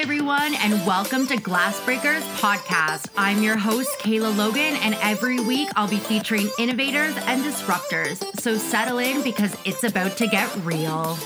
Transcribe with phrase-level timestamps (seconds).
[0.00, 3.10] everyone, and welcome to Glassbreakers Podcast.
[3.18, 8.24] I'm your host, Kayla Logan, and every week I'll be featuring innovators and disruptors.
[8.40, 11.18] So settle in because it's about to get real.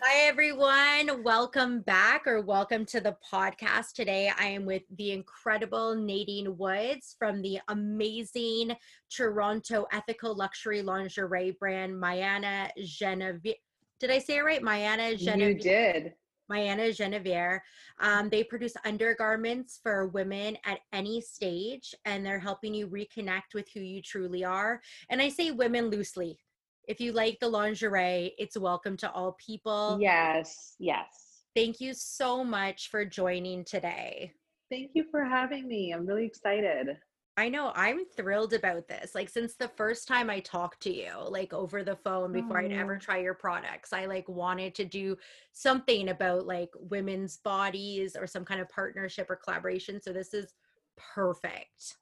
[0.00, 1.22] Hi, everyone.
[1.22, 3.92] Welcome back or welcome to the podcast.
[3.94, 8.74] Today, I am with the incredible Nadine Woods from the amazing
[9.14, 13.60] Toronto ethical luxury lingerie brand, Mayana Geneviere.
[14.00, 14.60] Did I say it right?
[14.60, 15.48] Mayana Geneviere.
[15.50, 16.14] You did.
[16.50, 17.60] Mayana Geneviere.
[18.00, 23.68] Um, they produce undergarments for women at any stage, and they're helping you reconnect with
[23.72, 24.80] who you truly are.
[25.10, 26.38] And I say women loosely.
[26.86, 29.98] If you like the lingerie, it's welcome to all people.
[30.00, 31.44] Yes, yes.
[31.56, 34.32] Thank you so much for joining today.
[34.70, 35.92] Thank you for having me.
[35.92, 36.96] I'm really excited.
[37.36, 39.14] I know I'm thrilled about this.
[39.14, 42.70] Like since the first time I talked to you, like over the phone before I'd
[42.70, 43.04] ever mm-hmm.
[43.04, 45.16] try your products, I like wanted to do
[45.52, 50.00] something about like women's bodies or some kind of partnership or collaboration.
[50.00, 50.54] So this is
[50.96, 51.96] perfect.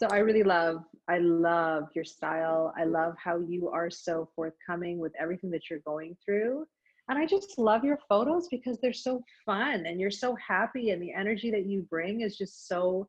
[0.00, 2.74] So I really love I love your style.
[2.76, 6.66] I love how you are so forthcoming with everything that you're going through.
[7.08, 11.02] And I just love your photos because they're so fun and you're so happy and
[11.02, 13.08] the energy that you bring is just so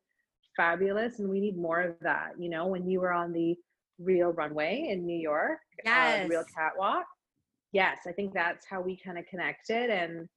[0.60, 3.56] fabulous and we need more of that you know when you were on the
[3.98, 6.26] real runway in new york yes.
[6.26, 7.06] uh, real catwalk.
[7.72, 10.28] Yes i think that's how we kind of connected and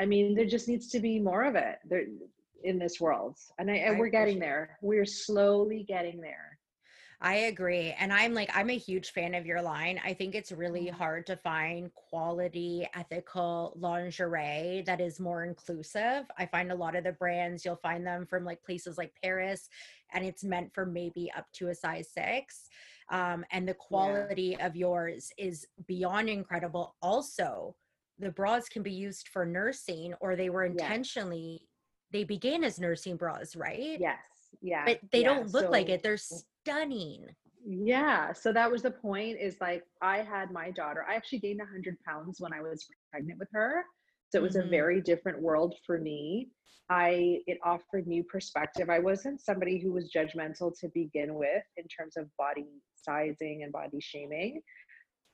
[0.00, 2.06] i mean there just needs to be more of it there
[2.64, 4.78] in this world and, I, and we're getting there.
[4.82, 6.57] We're slowly getting there
[7.20, 7.94] I agree.
[7.98, 10.00] And I'm like, I'm a huge fan of your line.
[10.04, 10.96] I think it's really mm-hmm.
[10.96, 16.26] hard to find quality, ethical lingerie that is more inclusive.
[16.38, 19.68] I find a lot of the brands, you'll find them from like places like Paris,
[20.12, 22.68] and it's meant for maybe up to a size six.
[23.10, 24.66] Um, and the quality yeah.
[24.66, 26.94] of yours is beyond incredible.
[27.02, 27.74] Also,
[28.20, 31.68] the bras can be used for nursing, or they were intentionally, yes.
[32.12, 33.98] they began as nursing bras, right?
[33.98, 34.18] Yes
[34.60, 35.34] yeah but they yeah.
[35.34, 37.24] don't look so, like it they're stunning
[37.66, 41.58] yeah so that was the point is like i had my daughter i actually gained
[41.58, 43.84] 100 pounds when i was pregnant with her
[44.30, 44.68] so it was mm-hmm.
[44.68, 46.48] a very different world for me
[46.90, 51.84] i it offered new perspective i wasn't somebody who was judgmental to begin with in
[51.88, 54.60] terms of body sizing and body shaming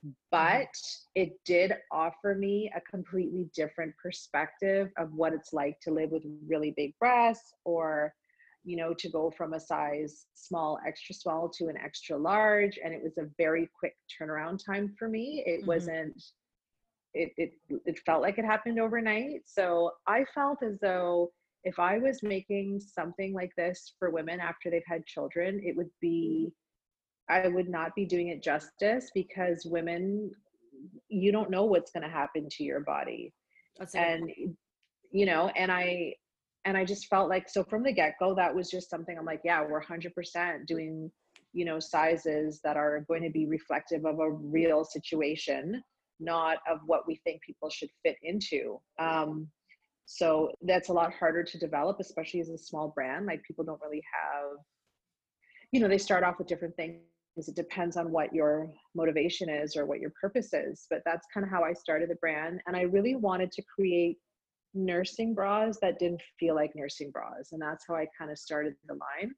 [0.05, 0.09] mm-hmm.
[0.31, 0.67] but
[1.15, 6.23] it did offer me a completely different perspective of what it's like to live with
[6.47, 8.13] really big breasts or
[8.65, 12.79] you know, to go from a size small, extra small to an extra large.
[12.83, 15.43] And it was a very quick turnaround time for me.
[15.45, 15.67] It mm-hmm.
[15.67, 16.23] wasn't,
[17.13, 17.53] it, it,
[17.85, 19.41] it felt like it happened overnight.
[19.45, 21.31] So I felt as though
[21.63, 25.91] if I was making something like this for women after they've had children, it would
[26.01, 26.51] be,
[27.29, 30.31] I would not be doing it justice because women,
[31.07, 33.31] you don't know what's going to happen to your body.
[33.77, 34.31] That's and,
[35.11, 36.15] you know, and I,
[36.65, 39.25] and I just felt like so from the get go that was just something I'm
[39.25, 41.11] like yeah we're 100% doing
[41.53, 45.81] you know sizes that are going to be reflective of a real situation
[46.19, 48.79] not of what we think people should fit into.
[48.99, 49.49] Um,
[50.05, 53.81] so that's a lot harder to develop especially as a small brand like people don't
[53.81, 54.51] really have
[55.71, 57.01] you know they start off with different things.
[57.37, 61.43] It depends on what your motivation is or what your purpose is but that's kind
[61.43, 64.17] of how i started the brand and i really wanted to create
[64.75, 67.51] nursing bras that didn't feel like nursing bras.
[67.51, 69.35] And that's how I kind of started the line.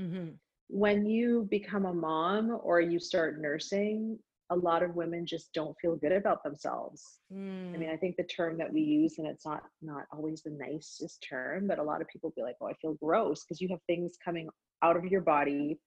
[0.00, 0.30] Mm-hmm.
[0.68, 4.18] When you become a mom or you start nursing,
[4.50, 7.20] a lot of women just don't feel good about themselves.
[7.32, 7.74] Mm.
[7.74, 7.92] I mean, mm.
[7.92, 11.68] I think the term that we use, and it's not not always the nicest term,
[11.68, 14.16] but a lot of people be like, "Oh, I feel gross," because you have things
[14.22, 14.48] coming
[14.82, 15.78] out of your body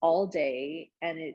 [0.00, 1.34] all day, and it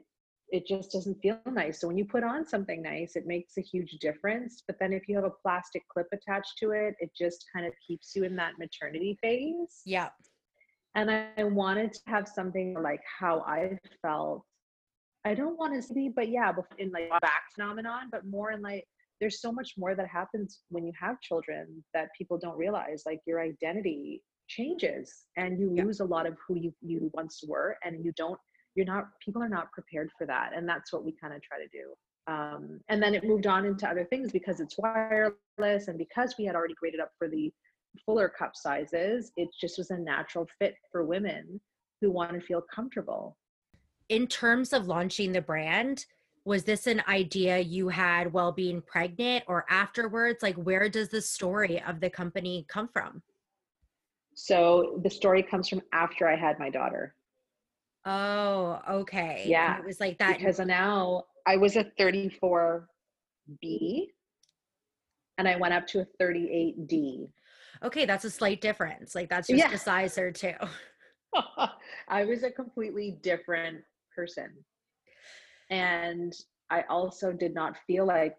[0.52, 1.80] it just doesn't feel nice.
[1.80, 4.64] So when you put on something nice, it makes a huge difference.
[4.66, 7.74] But then if you have a plastic clip attached to it, it just kind of
[7.86, 9.82] keeps you in that maternity phase.
[9.86, 10.10] Yeah.
[10.96, 14.44] And I wanted to have something like how I felt.
[15.26, 18.86] I don't want to be, but yeah, in like back phenomenon, but more in like
[19.20, 23.04] there's so much more that happens when you have children that people don't realize.
[23.06, 25.84] Like your identity changes and you yeah.
[25.84, 28.40] lose a lot of who you you once were and you don't
[28.80, 31.58] you're not people are not prepared for that and that's what we kind of try
[31.58, 31.94] to do.
[32.32, 36.46] Um, and then it moved on into other things because it's wireless and because we
[36.46, 37.52] had already graded up for the
[38.06, 41.60] fuller cup sizes it just was a natural fit for women
[42.00, 43.36] who want to feel comfortable.
[44.08, 46.06] In terms of launching the brand
[46.46, 50.42] was this an idea you had while being pregnant or afterwards?
[50.42, 53.22] Like where does the story of the company come from?
[54.36, 57.14] So the story comes from after i had my daughter
[58.06, 59.46] Oh, okay.
[59.46, 59.76] Yeah.
[59.76, 60.38] And it was like that.
[60.38, 62.86] Because now I was a 34B
[65.38, 67.30] and I went up to a 38D.
[67.84, 69.16] Okay, that's a slight difference.
[69.16, 69.74] Like that's just Yeah.
[69.74, 70.54] a size or two.
[72.08, 73.84] I was a completely different
[74.16, 74.50] person.
[75.70, 76.34] And
[76.70, 78.36] I also did not feel like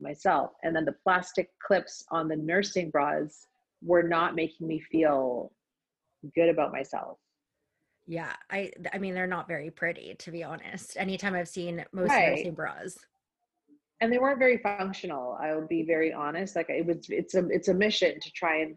[0.00, 0.52] myself.
[0.62, 3.46] And then the plastic clips on the nursing bras
[3.82, 5.52] were not making me feel
[6.34, 7.18] good about myself.
[8.06, 10.96] Yeah, I I mean they're not very pretty to be honest.
[10.96, 12.30] Anytime I've seen most Right.
[12.30, 12.96] nursing bras.
[14.00, 15.36] And they weren't very functional.
[15.40, 16.54] I will be very honest.
[16.54, 18.76] Like it was it's a it's a mission to try and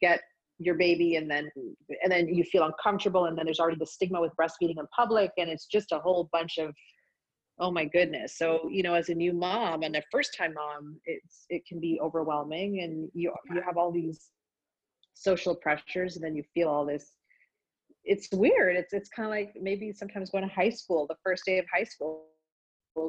[0.00, 0.20] get
[0.58, 1.50] your baby and then
[2.02, 5.30] and then you feel uncomfortable and then there's already the stigma with breastfeeding in public
[5.38, 6.74] and it's just a whole bunch of
[7.58, 11.00] oh my goodness so you know as a new mom and a first time mom
[11.06, 14.28] it's it can be overwhelming and you you have all these
[15.14, 17.14] social pressures and then you feel all this
[18.10, 21.44] it's weird it's it's kind of like maybe sometimes going to high school the first
[21.46, 22.26] day of high school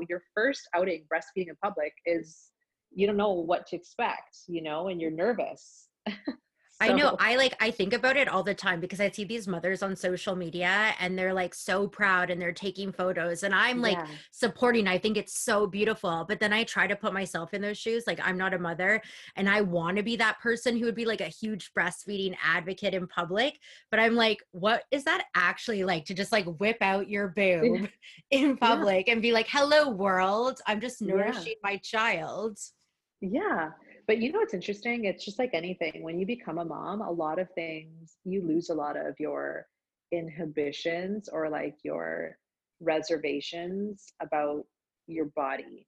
[0.07, 2.51] your first outing breastfeeding in public is
[2.93, 5.87] you don't know what to expect you know and you're nervous
[6.81, 7.15] I know.
[7.19, 9.95] I like I think about it all the time because I see these mothers on
[9.95, 14.07] social media and they're like so proud and they're taking photos and I'm like Yeah.
[14.31, 14.87] supporting.
[14.87, 16.25] I think it's so beautiful.
[16.27, 18.05] But then I try to put myself in those shoes.
[18.07, 19.01] Like I'm not a mother
[19.35, 22.93] and I want to be that person who would be like a huge breastfeeding advocate
[22.93, 23.59] in public.
[23.91, 27.87] But I'm like, what is that actually like to just like whip out your boob
[28.31, 30.59] in public and be like, hello world.
[30.65, 31.15] I'm just Yeah.
[31.15, 32.57] nourishing my child.
[33.21, 33.69] Yeah.
[34.11, 35.05] But you know what's interesting?
[35.05, 36.03] It's just like anything.
[36.03, 39.67] When you become a mom, a lot of things, you lose a lot of your
[40.11, 42.37] inhibitions or like your
[42.81, 44.65] reservations about
[45.07, 45.87] your body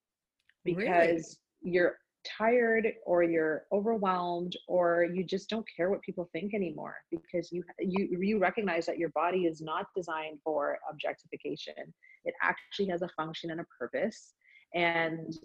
[0.64, 0.86] Really?
[0.86, 6.96] because you're tired or you're overwhelmed or you just don't care what people think anymore
[7.12, 11.94] because you you you recognize that your body is not designed for objectification
[12.24, 14.36] it actually has a function and a purpose
[14.74, 15.36] and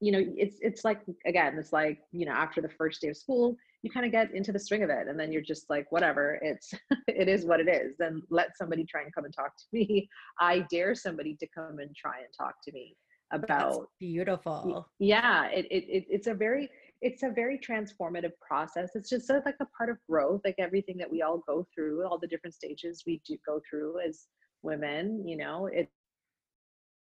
[0.00, 3.16] you know it's it's like again it's like you know after the first day of
[3.16, 5.90] school you kind of get into the swing of it and then you're just like
[5.90, 6.72] whatever it's
[7.08, 10.08] it is what it is then let somebody try and come and talk to me.
[10.40, 12.96] I dare somebody to come and try and talk to me
[13.30, 14.88] That's about beautiful.
[14.98, 16.68] yeah it, it, it it's a very
[17.02, 18.92] it's a very transformative process.
[18.94, 21.66] It's just sort of like a part of growth like everything that we all go
[21.74, 24.26] through all the different stages we do go through as
[24.62, 25.90] women you know it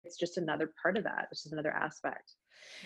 [0.03, 1.27] it's just another part of that.
[1.31, 2.33] It's just another aspect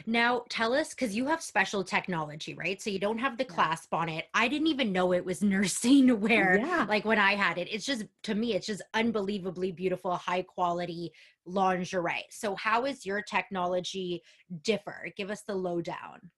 [0.05, 2.81] Now, tell us because you have special technology, right?
[2.81, 3.53] So you don't have the Yeah.
[3.55, 4.25] clasp on it.
[4.33, 6.57] I didn't even know it was nursing wear.
[6.59, 6.85] Yeah.
[6.87, 11.11] Like when I had it, it's just to me, it's just unbelievably beautiful, high quality
[11.45, 12.25] lingerie.
[12.29, 14.21] So how is your technology
[14.63, 15.09] differ?
[15.15, 16.31] Give us the lowdown.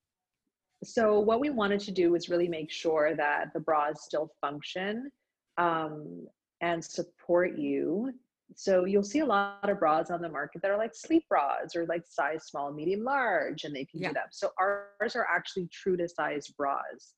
[0.84, 5.12] so what we wanted to do was really make sure that the bras still function
[5.58, 6.26] um,
[6.62, 8.14] and support you
[8.56, 11.76] so you'll see a lot of bras on the market that are like sleep bras
[11.76, 14.10] or like size small medium large and they can Yeah.
[14.10, 17.14] do that so ours are actually true to size bras.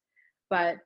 [0.50, 0.78] But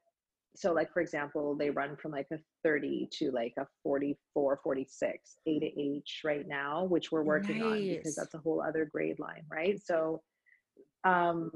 [0.56, 5.38] so like for example they run from like a 30 to like a 44 46
[5.48, 9.20] a to h right now which we're working on because that's a whole other grade
[9.20, 9.80] line right?
[9.84, 10.22] So
[11.06, 11.52] um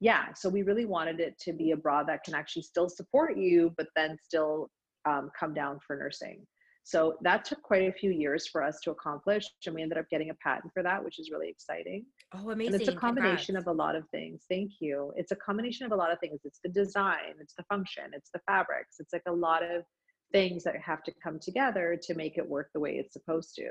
[0.00, 3.36] yeah so we really wanted it to be a bra that can actually still support
[3.36, 4.70] you but then still
[5.04, 6.46] um, come down for nursing
[6.88, 10.08] so that took quite a few years for us to accomplish and we ended up
[10.08, 12.04] getting a patent for that which is really exciting
[12.34, 12.72] Oh, amazing.
[12.74, 13.66] and it's a combination Congrats.
[13.68, 16.40] of a lot of things thank you it's a combination of a lot of things
[16.44, 19.82] it's the design it's the function it's the fabrics it's like a lot of
[20.32, 23.68] things that have to come together to make it work the way it's supposed to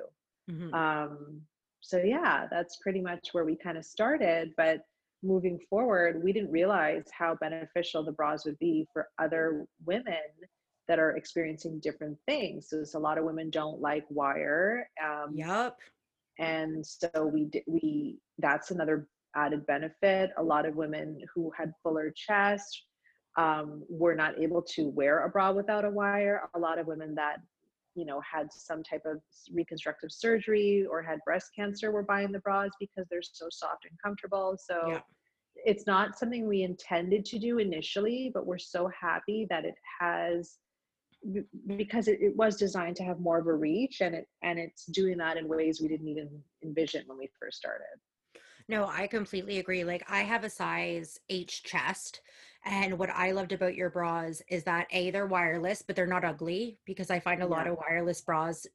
[0.52, 0.74] Mhm.
[0.74, 1.42] um,
[1.82, 4.82] so yeah that's pretty much where we kind of started but
[5.24, 10.30] moving forward we didn't realize how beneficial the bras would be for other women
[10.88, 15.78] that are experiencing different things so, a lot of women don't like wire um, Yup.
[16.40, 21.72] and so we did we that's another added benefit a lot of women who had
[21.84, 22.84] fuller chest
[23.38, 27.14] um, were not able to wear a bra without a wire a lot of women
[27.16, 27.38] that
[27.96, 29.18] you know had some type of
[29.54, 33.98] reconstructive surgery or had breast cancer were buying the bras because they're so soft and
[34.04, 35.02] comfortable so Yeah.
[35.56, 40.58] it's not something we intended to do initially but we're so happy that it has
[41.66, 44.86] because it, it was designed to have more of a reach and it and it's
[44.86, 46.30] doing that in ways we didn't even
[46.64, 48.00] envision when we first started
[48.70, 49.84] No, I completely agree.
[49.84, 52.22] Like I have a size H chest.
[52.66, 56.26] And what I loved about your bras is that A, they're wireless, but they're not
[56.26, 58.66] ugly because I find a lot of wireless bras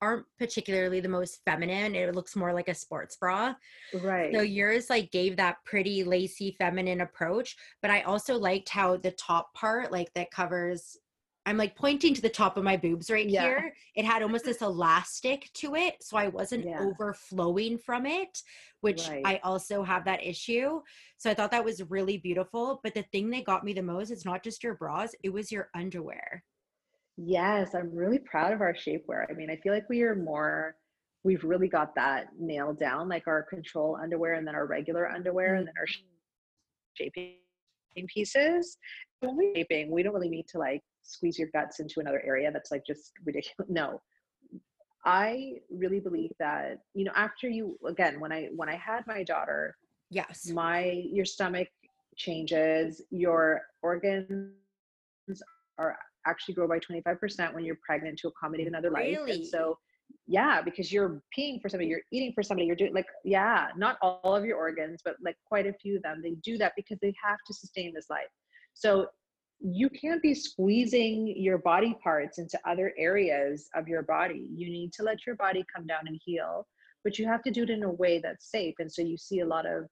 [0.00, 1.94] aren't particularly the most feminine.
[1.94, 3.54] It looks more like a sports bra.
[3.94, 8.96] right So yours like gave that pretty lacy feminine approach, but I also liked how
[8.96, 10.98] the top part like that covers
[11.44, 13.42] I'm like pointing to the top of my boobs right Yeah.
[13.42, 13.74] here.
[13.96, 16.02] It had almost this elastic to it.
[16.02, 16.80] So I wasn't Yeah.
[16.80, 18.42] overflowing from it,
[18.80, 19.22] which Right.
[19.26, 20.80] I also have that issue.
[21.18, 22.80] So I thought that was really beautiful.
[22.82, 25.50] But the thing that got me the most is not just your bras, it was
[25.50, 26.44] your underwear.
[27.16, 29.26] Yes, I'm really proud of our shapewear.
[29.28, 30.76] I mean, I feel like we are more,
[31.24, 35.56] we've really got that nailed down, like our control underwear and then our regular underwear
[35.56, 35.98] and then our sh-
[36.94, 37.34] shaping
[38.06, 38.78] pieces.
[39.20, 42.50] When we're shaping, we don't really need to like squeeze your guts into another area
[42.52, 43.54] that's like just ridiculous.
[43.68, 44.00] No.
[45.04, 49.24] I really believe that, you know, after you again, when I when I had my
[49.24, 49.74] daughter,
[50.10, 50.48] Yes.
[50.52, 51.68] my your stomach
[52.16, 54.52] changes your organs
[55.78, 59.32] are actually grow by 25% when you're pregnant to accommodate another life Really?
[59.32, 59.78] and so
[60.26, 63.96] yeah because you're peeing for somebody you're eating for somebody you're doing like yeah not
[64.02, 66.98] all of your organs but like quite a few of them they do that because
[67.00, 68.28] they have to sustain this life
[68.74, 69.06] so
[69.64, 74.48] you can't be squeezing your body parts into other areas of your body.
[74.54, 76.66] You need to let your body come down and heal
[77.04, 78.74] but you have to do it in a way that's safe.
[78.78, 79.84] And so you see a lot of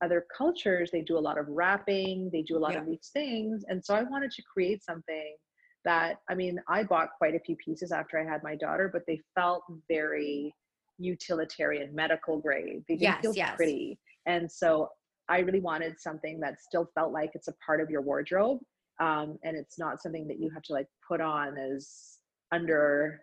[0.00, 2.80] other cultures they do a lot of wrapping they do a lot Yeah.
[2.82, 3.64] of these things.
[3.68, 5.36] And so i wanted to create something
[5.84, 9.02] that i mean i bought quite a few pieces after i had my daughter but
[9.08, 10.54] they felt very
[10.98, 12.84] utilitarian medical grade.
[12.88, 13.56] They didn't Yes, feel yes.
[13.56, 13.98] pretty.
[14.26, 14.88] And so
[15.28, 18.60] i really wanted something that still felt like it's a part of your wardrobe
[19.00, 22.18] um, and it's not something that you have to like put on as
[22.52, 23.20] under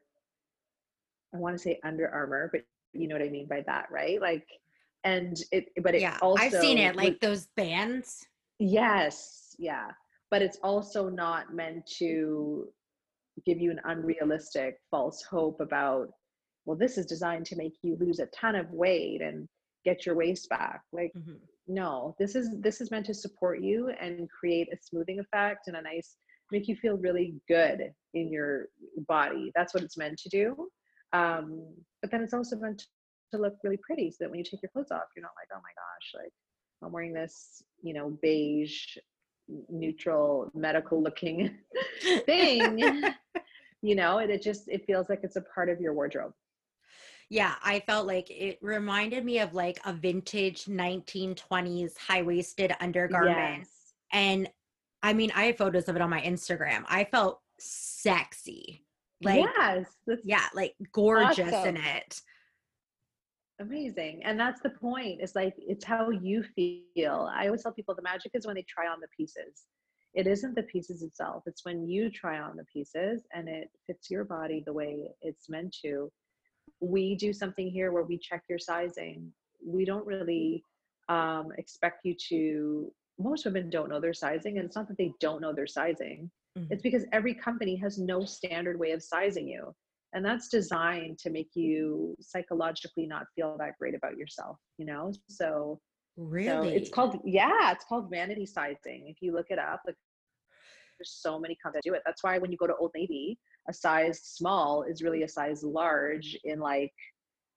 [1.34, 2.62] i want to say under armor but
[2.94, 4.46] you know what i mean by that right like
[5.06, 6.18] and it but it yeah.
[6.22, 8.26] also I've seen it, like those bands.
[8.60, 9.88] Yes, yeah.
[10.32, 12.68] But it's also not meant to
[13.46, 16.08] give you an unrealistic false hope about,
[16.66, 19.48] well, this is designed to make you lose a ton of weight and
[19.86, 20.82] get your waist back.
[20.92, 21.40] Like, Mhm.
[21.68, 25.78] no, this is this is meant to support you and create a smoothing effect and
[25.78, 26.18] a nice
[26.52, 28.68] make you feel really good in your
[29.08, 29.52] body.
[29.56, 30.70] That's what it's meant to do.
[31.14, 32.84] Um, but then it's also meant
[33.32, 35.50] to look really pretty so that when you take your clothes off, you're not like,
[35.54, 36.34] oh my gosh, like
[36.84, 38.98] I'm wearing this, you know, beige,
[39.70, 41.58] neutral, medical looking
[42.26, 43.14] thing.
[43.82, 46.34] you know, and it just it feels like it's a part of your wardrobe.
[47.30, 53.60] Yeah, I felt like it reminded me of like a vintage 1920s high waisted undergarment.
[53.60, 53.70] Yes.
[54.12, 54.50] And
[55.02, 56.84] I mean, I have photos of it on my Instagram.
[56.88, 58.84] I felt sexy.
[59.24, 59.86] Like, yes,
[60.24, 62.22] yeah, like gorgeous in it.
[63.60, 64.22] amazing.
[64.24, 65.22] And that's the point.
[65.22, 67.30] It's like it's how you feel.
[67.34, 69.66] I always tell people the magic is when they try on the pieces.
[70.14, 71.44] It isn't the pieces itself.
[71.46, 75.50] It's when you try on the pieces and it fits your body the way it's
[75.50, 76.12] meant to.
[76.80, 79.32] We do something here where we check your sizing.
[79.66, 80.64] We don't really
[81.10, 82.92] um, expect you to.
[83.18, 86.30] Most women don't know their sizing, and it's not that they don't know their sizing.
[86.58, 86.68] Mhm.
[86.70, 89.74] It's because every company has no standard way of sizing you.
[90.14, 95.12] And that's designed to make you psychologically not feel that great about yourself, you know?
[95.30, 95.82] So, so
[96.18, 96.74] Really?
[96.74, 99.10] it's called, yeah, it's called vanity sizing.
[99.10, 99.98] If you look it up, like
[100.98, 102.02] there's so many companies that do it.
[102.06, 105.64] That's why when you go to Old Navy, a size small is really a size
[105.64, 106.94] large in like,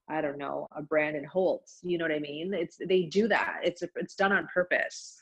[0.09, 1.81] I don't know, a Brandon Holtz.
[1.83, 2.55] You know what I mean?
[2.55, 3.61] It's they do that.
[3.63, 5.21] It's it's done on purpose.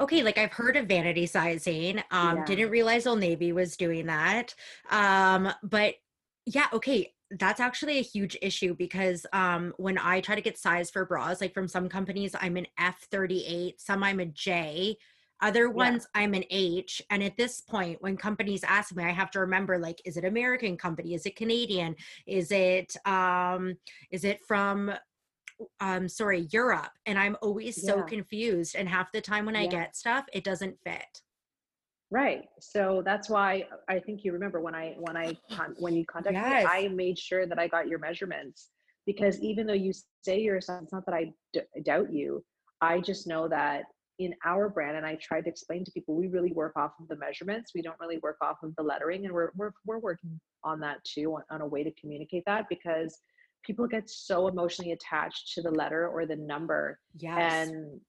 [0.00, 2.00] okay, like I've heard of vanity sizing.
[2.12, 2.44] Um, Yeah.
[2.44, 4.54] didn't realize Old Navy was doing that.
[4.90, 5.94] Um, but
[6.46, 7.12] yeah, okay.
[7.30, 11.40] That's actually a huge issue because um, when I try to get size for bras,
[11.42, 14.96] like from some companies, I'm an F38, some I'm a J,
[15.40, 17.02] other ones I'm an H.
[17.10, 20.24] And at this point, when companies ask me, I have to remember like, is it
[20.24, 21.14] American company?
[21.14, 21.94] Is it Canadian?
[22.26, 23.76] Is it um,
[24.10, 24.92] is it from
[25.80, 26.90] um sorry Europe?
[27.06, 28.02] And I'm always so Yeah.
[28.02, 28.76] confused.
[28.76, 29.70] And half the time when I Yeah.
[29.70, 31.22] get stuff, it doesn't fit.
[32.10, 32.48] Right.
[32.58, 36.42] So that's why I think you remember when I when I con- when you contacted
[36.42, 36.64] Yes.
[36.64, 38.70] me, I made sure that I got your measurements
[39.06, 39.92] because even though you
[40.22, 42.44] say you're a size, it's not that I d- doubt you.
[42.80, 43.84] I just know that
[44.18, 47.08] in our brand, and I tried to explain to people, we really work off of
[47.08, 47.72] the measurements.
[47.74, 51.04] We don't really work off of the lettering, and we're we're we're working on that
[51.04, 53.20] too, on, on a way to communicate that because
[53.64, 57.68] people get so emotionally attached to the letter or the number Yes.
[57.68, 58.00] and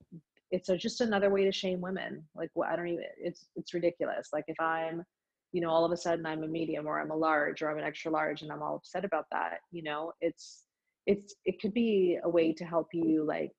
[0.51, 3.73] it's a, just another way to shame women like what i don't even it's it's
[3.73, 5.03] ridiculous like if i'm
[5.51, 7.77] you know all of a sudden i'm a medium or i'm a large or i'm
[7.77, 10.65] an extra large and i'm all upset about that you know it's
[11.07, 13.51] it's it could be a way to help you like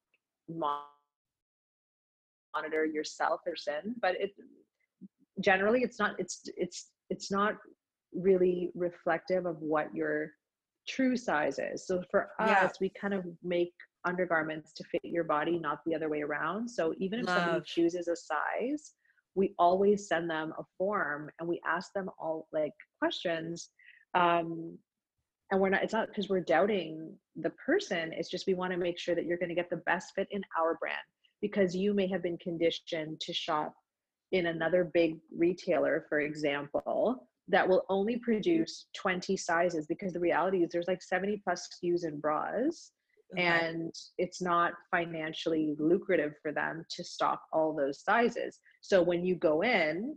[0.48, 0.80] mon-
[2.54, 4.32] monitor yourself or sin but it
[5.40, 7.56] generally it's not it's it's it's not
[8.12, 10.30] really reflective of what your
[10.88, 11.86] true size is.
[11.86, 12.64] So for Yeah.
[12.64, 13.72] us we kind of make
[14.04, 16.68] undergarments to fit your body not the other way around.
[16.68, 18.94] So even if somebody chooses a size
[19.36, 23.70] we always send them a form and we ask them all like questions
[24.14, 24.76] um,
[25.50, 28.78] and we're not it's not because we're doubting the person it's just we want to
[28.78, 30.96] make sure that you're going to get the best fit in our brand
[31.40, 33.74] because you may have been conditioned to shop
[34.32, 40.58] in another big retailer for example that will only produce 20 sizes because the reality
[40.58, 42.92] is there's like 70 plus SKUs in bras
[43.34, 43.42] okay.
[43.42, 49.34] and it's not financially lucrative for them to stock all those sizes so when you
[49.34, 50.16] go in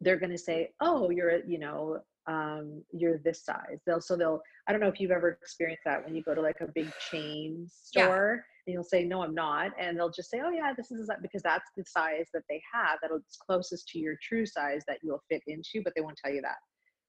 [0.00, 3.80] they're going to say oh you're you know um, you're this size.
[3.86, 6.40] They'll so they'll I don't know if you've ever experienced that when you go to
[6.40, 8.44] like a big chain store.
[8.66, 11.42] And you'll say no I'm not and they'll just say oh yeah this is because
[11.42, 15.22] that's the size that they have that'll it's closest to your true size that you'll
[15.30, 16.56] fit into but they won't tell you that.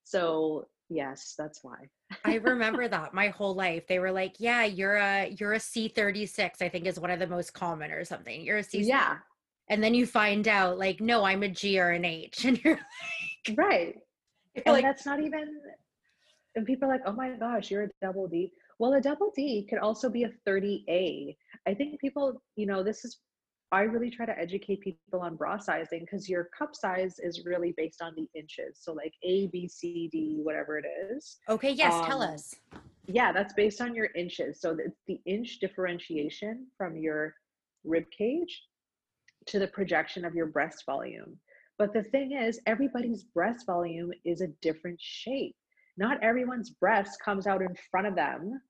[0.03, 1.77] So yes that's why.
[2.23, 3.87] I remember that my whole life.
[3.87, 7.27] They were like yeah you're a you're a c36 i think is one of the
[7.27, 8.41] most common or something.
[8.41, 9.17] You're a c yeah.
[9.69, 12.79] and then you find out like no i'm a g or an h and you're
[13.47, 13.95] like right.
[14.65, 15.59] and like, that's not even
[16.55, 19.65] and people are like oh my gosh you're a double d well a double d
[19.69, 21.35] could also be a 30a
[21.67, 23.19] i think people you know this is
[23.71, 27.73] i really try to educate people on bra sizing because your cup size is really
[27.75, 28.79] based on the inches.
[28.79, 31.37] So like a b c d whatever it is.
[31.49, 32.55] Okay yes um, tell us.
[33.07, 34.61] yeah that's based on your inches.
[34.61, 37.33] So it's the inch differentiation from your
[37.83, 38.63] rib cage
[39.47, 41.37] to the projection of your breast volume.
[41.77, 45.55] But the thing is, everybody's breast volume is a different shape.
[45.97, 48.61] Not everyone's breast comes out in front of them.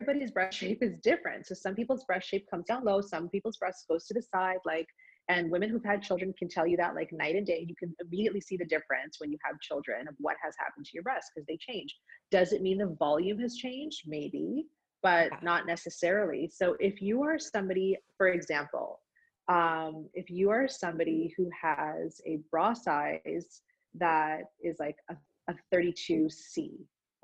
[0.00, 1.46] Everybody's breast shape is different.
[1.46, 4.58] So some people's breast shape comes down low, some people's breast goes to the side,
[4.64, 4.88] like
[5.28, 7.94] and women who've had children can tell you that like night and day you can
[8.00, 11.30] immediately see the difference when you have children of what has happened to your breast
[11.34, 11.96] because they change
[12.30, 14.66] does it mean the volume has changed maybe
[15.02, 19.00] but not necessarily so if you are somebody for example
[19.48, 23.62] um, if you are somebody who has a bra size
[23.94, 25.16] that is like a,
[25.52, 26.70] a 32C,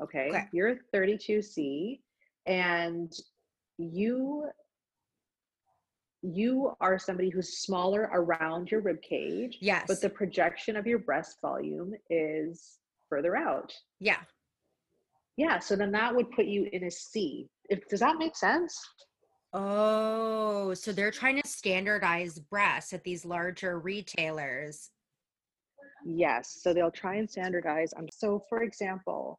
[0.03, 0.29] okay?
[0.29, 2.01] okay, you're a 32C
[2.47, 3.13] and
[3.79, 4.49] you
[6.23, 9.85] you are somebody who's smaller around your rib cage yes.
[9.87, 13.73] but the projection of your breast volume is further out.
[14.01, 14.19] Yeah.
[15.37, 17.49] Yeah so then that would put you in a c.
[17.71, 18.81] If does that make sense?
[19.53, 24.91] Oh, so they're trying to standardize breasts at these larger retailers.
[26.09, 26.61] Yes.
[26.63, 27.93] So they'll try and standardize.
[27.97, 29.39] Um, so, for example,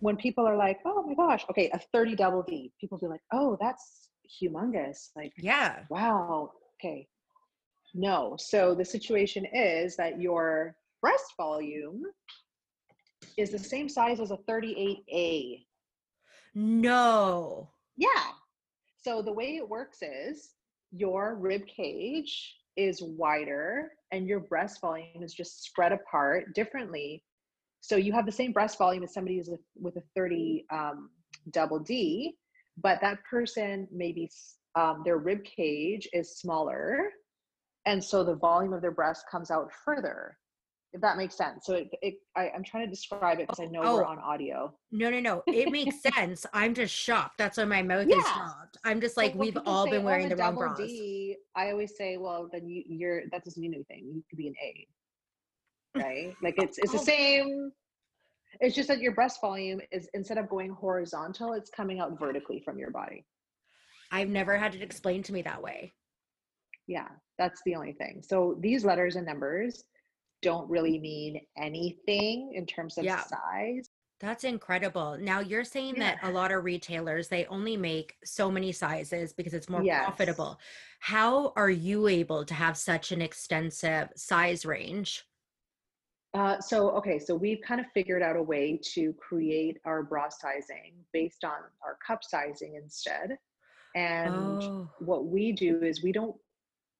[0.00, 3.20] when people are like, oh my gosh, okay, a 30 double D, people be like,
[3.32, 4.10] oh, that's
[4.42, 5.10] humongous.
[5.16, 5.80] Like, yeah.
[5.88, 6.50] Wow.
[6.80, 7.06] Okay.
[7.94, 8.36] No.
[8.38, 12.02] So the situation is that your breast volume
[13.36, 15.64] is the same size as a 38A.
[16.54, 17.70] No.
[17.96, 18.08] Yeah.
[19.02, 20.50] So the way it works is
[20.90, 27.22] your rib cage is wider and your breast volume is just spread apart differently.
[27.80, 31.10] So you have the same breast volume as somebody who's with a 30 um,
[31.50, 32.36] double D,
[32.82, 34.30] but that person maybe
[34.74, 37.10] um, their rib cage is smaller.
[37.86, 40.36] And so the volume of their breast comes out further
[40.92, 41.66] if that makes sense.
[41.66, 44.18] So it, it I, am trying to describe it because I know oh, we're on
[44.18, 44.74] audio.
[44.90, 45.42] No, no, no.
[45.46, 46.46] It makes sense.
[46.52, 47.38] I'm just shocked.
[47.38, 48.16] That's why my mouth yeah.
[48.16, 48.78] is stopped.
[48.84, 50.76] I'm just like, we've all been wearing the wrong bras.
[50.76, 51.29] D,
[51.60, 54.10] I always say, well, then you, you're that doesn't mean anything.
[54.14, 54.86] You could be an A.
[55.98, 56.34] Right?
[56.42, 57.02] like it's it's the oh.
[57.02, 57.72] same.
[58.60, 62.60] It's just that your breast volume is instead of going horizontal, it's coming out vertically
[62.64, 63.24] from your body.
[64.10, 65.92] I've never had it explained to me that way.
[66.86, 68.22] Yeah, that's the only thing.
[68.26, 69.84] So these letters and numbers
[70.42, 73.22] don't really mean anything in terms of yeah.
[73.22, 73.88] size.
[74.20, 75.16] That's incredible.
[75.18, 76.16] Now you're saying yeah.
[76.16, 80.04] that a lot of retailers they only make so many sizes because it's more yes.
[80.04, 80.60] profitable.
[81.00, 85.24] How are you able to have such an extensive size range?
[86.34, 90.28] Uh, so okay, so we've kind of figured out a way to create our bra
[90.28, 93.38] sizing based on our cup sizing instead.
[93.96, 94.90] And oh.
[94.98, 96.36] what we do is we don't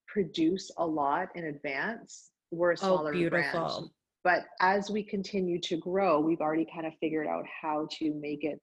[0.08, 3.60] produce a lot in advance we're a oh, smaller oh, beautiful.
[3.60, 3.90] brand.
[4.22, 8.44] But as we continue to grow, we've already kind of figured out how to make
[8.44, 8.60] it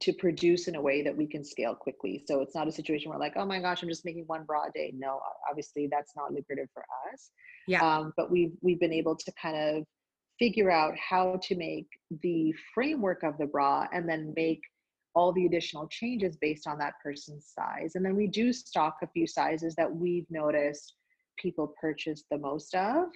[0.00, 2.22] to produce in a way that we can scale quickly.
[2.26, 4.64] So it's not a situation where like, oh my gosh, I'm just making one bra
[4.68, 4.92] a day.
[4.96, 7.30] No, obviously that's not lucrative for us.
[7.66, 7.82] Yeah.
[7.82, 9.84] Um, but we've we've been able to kind of
[10.38, 11.86] figure out how to make
[12.22, 14.60] the framework of the bra and then make
[15.14, 17.96] all the additional changes based on that person's size.
[17.96, 20.94] And then we do stock a few sizes that we've noticed
[21.38, 23.06] people purchase the most of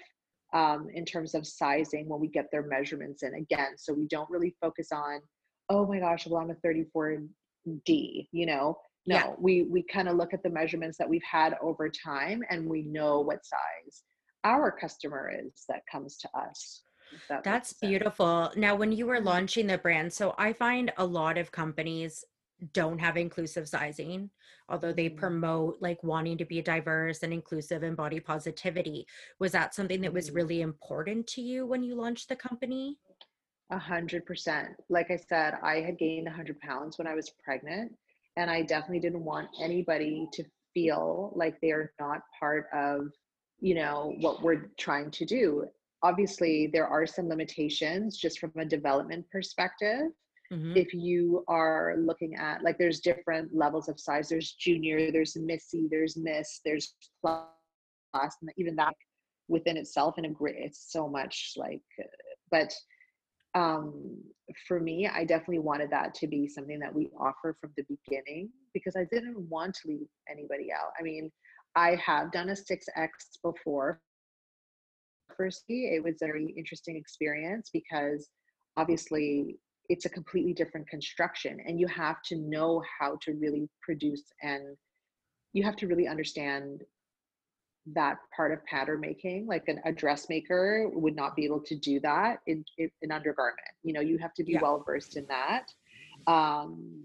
[0.53, 3.73] um, in terms of sizing when we get their measurements in again.
[3.77, 5.21] So we don't really focus on,
[5.69, 8.79] oh my gosh, well, I'm a 34D, you know?
[9.05, 9.31] No, yeah.
[9.39, 12.83] we, we kind of look at the measurements that we've had over time and we
[12.83, 14.03] know what size
[14.45, 16.83] our customer is that comes to us.
[17.29, 18.51] That That's beautiful.
[18.57, 22.25] Now, when you were launching the brand, so I find a lot of companies
[22.73, 24.31] don't have inclusive sizing,
[24.69, 25.19] although they mm-hmm.
[25.19, 29.07] promote like wanting to be diverse and inclusive and body positivity.
[29.39, 30.37] Was that something that was mm-hmm.
[30.37, 32.99] really important to you when you launched the company?
[33.71, 34.71] A hundred percent.
[34.89, 37.93] Like I said, I had gained a hundred pounds when I was pregnant,
[38.37, 40.45] and I definitely didn't want anybody to
[40.75, 43.09] feel like they are not part of,
[43.61, 45.65] you know, what we're trying to do.
[46.03, 50.11] Obviously, there are some limitations just from a development perspective
[50.53, 50.77] Mm-hmm.
[50.77, 54.29] If you are looking at like there's different levels of size.
[54.29, 57.47] There's junior, there's missy, there's miss, there's plus,
[58.15, 58.95] and even that
[59.49, 61.83] within itself in a great it's so much like
[62.51, 62.73] but
[63.55, 64.17] um
[64.67, 68.49] for me i definitely wanted that to be something that we offer from the beginning
[68.73, 71.31] because i didn't want to leave anybody out i mean
[71.77, 73.09] i have done a 6x
[73.43, 74.01] before
[75.37, 78.29] firstly it was a very interesting experience because
[78.77, 84.25] obviously it's a completely different construction and you have to know how to really produce
[84.43, 84.77] and
[85.53, 86.83] you have to really understand
[87.95, 91.99] that part of pattern making like an, a dressmaker would not be able to do
[92.01, 94.63] that in, in an undergarment you know you have to be yeah.
[94.63, 95.67] well versed in that
[96.27, 97.03] um,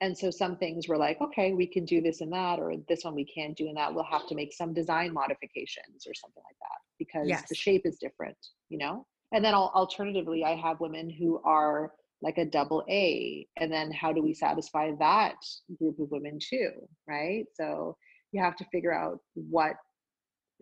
[0.00, 3.02] and so some things were like okay we can do this and that or this
[3.02, 6.42] one we can't do and that we'll have to make some design modifications or something
[6.44, 7.48] like that because yes.
[7.48, 8.36] the shape is different
[8.68, 11.90] you know and then alternatively i have women who are
[12.22, 13.46] like a double A.
[13.58, 15.36] And then how do we satisfy that
[15.78, 16.70] group of women too?
[17.08, 17.44] Right.
[17.54, 17.96] So
[18.32, 19.74] you have to figure out what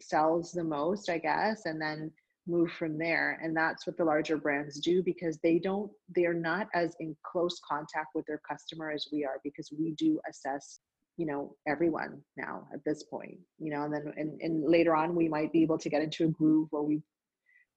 [0.00, 2.10] sells the most, I guess, and then
[2.46, 3.38] move from there.
[3.42, 7.60] And that's what the larger brands do because they don't, they're not as in close
[7.68, 10.80] contact with their customer as we are because we do assess
[11.16, 15.14] you know everyone now at this point you know and then and, and later on
[15.14, 17.02] we might be able to get into a groove where we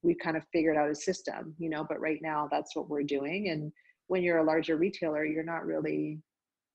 [0.03, 3.03] we kind of figured out a system, you know, but right now that's what we're
[3.03, 3.49] doing.
[3.49, 3.71] And
[4.07, 6.19] when you're a larger retailer, you're not really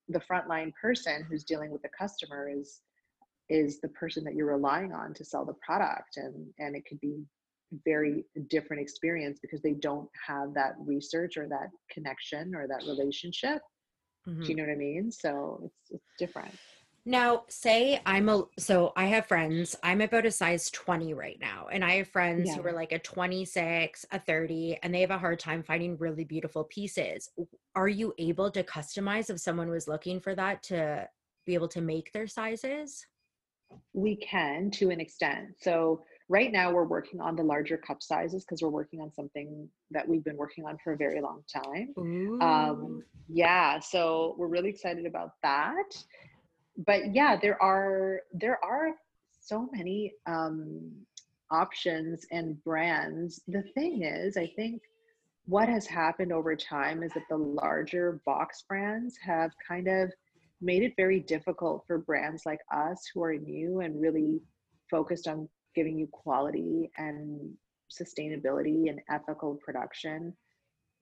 [0.09, 2.81] the frontline person who's dealing with the customer is
[3.51, 7.01] is the person that you're relying on to sell the product and and it could
[7.01, 7.23] be
[7.85, 13.61] very different experience because they don't have that research or that connection or that relationship
[14.27, 14.43] mm-hmm.
[14.43, 16.55] do you know what i mean so it's it's different
[17.05, 19.77] now, say I'm a so I have friends.
[19.83, 22.57] I'm about a size 20 right now, and I have friends yeah.
[22.57, 26.25] who are like a 26, a 30, and they have a hard time finding really
[26.25, 27.31] beautiful pieces.
[27.75, 31.09] Are you able to customize if someone was looking for that to
[31.47, 33.07] be able to make their sizes?
[33.95, 35.55] We can to an extent.
[35.61, 39.69] So right now we're working on the larger cup sizes because we're working on something
[39.91, 41.95] that we've been working on for a very long time.
[42.43, 45.87] Um, yeah, so we're really excited about that
[46.87, 48.95] but yeah, there are there are
[49.41, 50.93] so many um,
[51.51, 53.41] options and brands.
[53.49, 54.83] The thing is, I think
[55.47, 60.13] what has happened over time is that the larger box brands have kind of
[60.61, 64.41] made it very difficult for brands like us who are new and really
[64.91, 67.51] focused on giving you quality and
[67.91, 70.35] sustainability and ethical production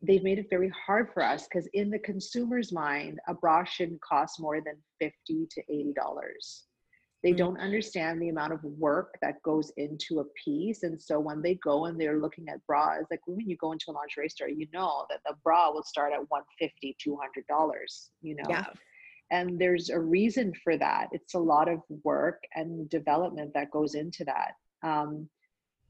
[0.02, 4.00] they've made it very hard for us because in the consumer's mind a bra shouldn't
[4.00, 6.64] cost more than 50 to 80 dollars.
[7.22, 7.38] They mm-hmm.
[7.38, 11.54] don't understand the amount of work that goes into a piece and so when they
[11.56, 14.66] go and they're looking at bras like when you go into a lingerie store you
[14.72, 18.44] know that the bra will start at 150 200 dollars you know?
[18.48, 18.66] Yeah.
[19.30, 21.09] and there's a reason for that.
[21.12, 24.52] It's a lot of work and development that goes into that.
[24.82, 25.28] Um,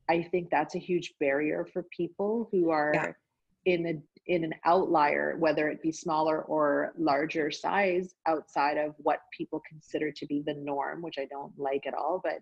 [0.09, 3.13] i think that's a huge barrier for people who are yeah
[3.67, 3.95] in a
[4.27, 10.11] in an outlier, whether it be smaller or larger size outside of what people consider
[10.11, 12.41] to be the norm, which I don't like at all, but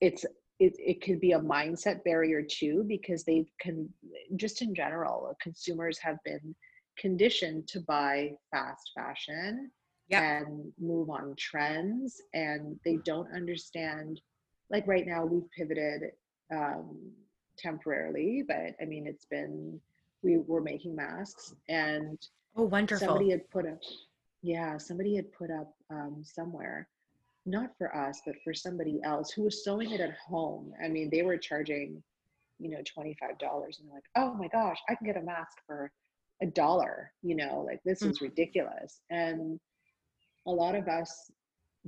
[0.00, 0.26] it's
[0.58, 3.88] it, it can be a mindset barrier too because they've can
[4.36, 6.54] just in general consumers have been
[6.98, 9.70] conditioned to buy fast fashion
[10.08, 10.22] yep.
[10.22, 14.20] and move on trends and they don't understand
[14.70, 16.02] like right now we've pivoted
[16.54, 16.96] um,
[17.56, 19.80] temporarily but i mean it's been
[20.22, 22.18] we were making masks and
[22.56, 23.06] oh wonderful.
[23.06, 23.78] somebody had put up
[24.42, 26.88] yeah somebody had put up um, somewhere
[27.44, 30.72] not for us but for somebody else who was sewing it at home.
[30.82, 32.02] I mean they were charging
[32.58, 35.90] you know $25 and they're like oh my gosh i can get a mask for
[36.42, 38.26] a dollar you know like this is mm-hmm.
[38.26, 39.00] ridiculous.
[39.10, 39.58] And
[40.46, 41.30] a lot of us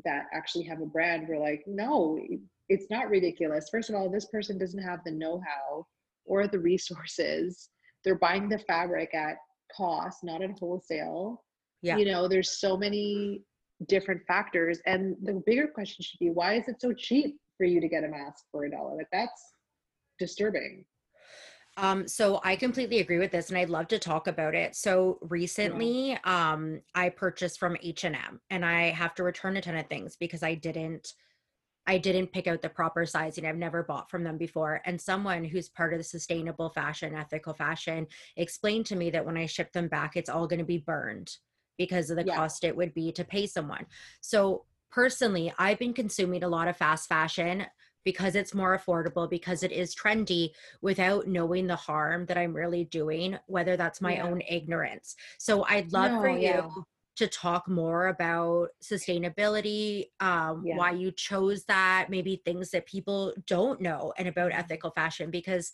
[0.04, 2.18] that actually have a brand we're like no
[2.68, 3.68] it's not ridiculous.
[3.70, 5.86] First of all this person doesn't have the know-how
[6.24, 7.68] or the resources
[8.04, 9.36] they're buying the fabric at
[9.76, 11.42] cost, not at wholesale.
[11.82, 11.96] Yeah.
[11.96, 13.42] You know, there's so many
[13.88, 14.80] different factors.
[14.86, 18.04] And the bigger question should be why is it so cheap for you to get
[18.04, 18.96] a mask for a dollar.
[18.96, 19.42] Like that's
[20.18, 20.84] disturbing.
[21.76, 24.76] Um, so I completely agree with this and I'd love to talk about it.
[24.76, 26.18] So recently, yeah.
[26.24, 30.44] um, I purchased from H&M and I have to return a ton of things because
[30.44, 31.12] I didn't
[31.86, 33.46] I didn't pick out the proper sizing.
[33.46, 34.80] I've never bought from them before.
[34.84, 39.36] And someone who's part of the sustainable fashion, ethical fashion, explained to me that when
[39.36, 41.36] I ship them back, it's all going to be burned
[41.76, 42.36] because of the yeah.
[42.36, 43.86] cost it would be to pay someone.
[44.20, 47.66] So personally, I've been consuming a lot of fast fashion
[48.04, 50.50] because it's more affordable, because it is trendy
[50.82, 54.24] without knowing the harm that I'm really doing, whether that's my yeah.
[54.24, 55.16] own ignorance.
[55.38, 56.68] So I'd love no, for you yeah.
[57.16, 60.76] To talk more about sustainability, um, yeah.
[60.76, 64.60] why you chose that, maybe things that people don't know, and about mm-hmm.
[64.60, 65.70] ethical fashion, because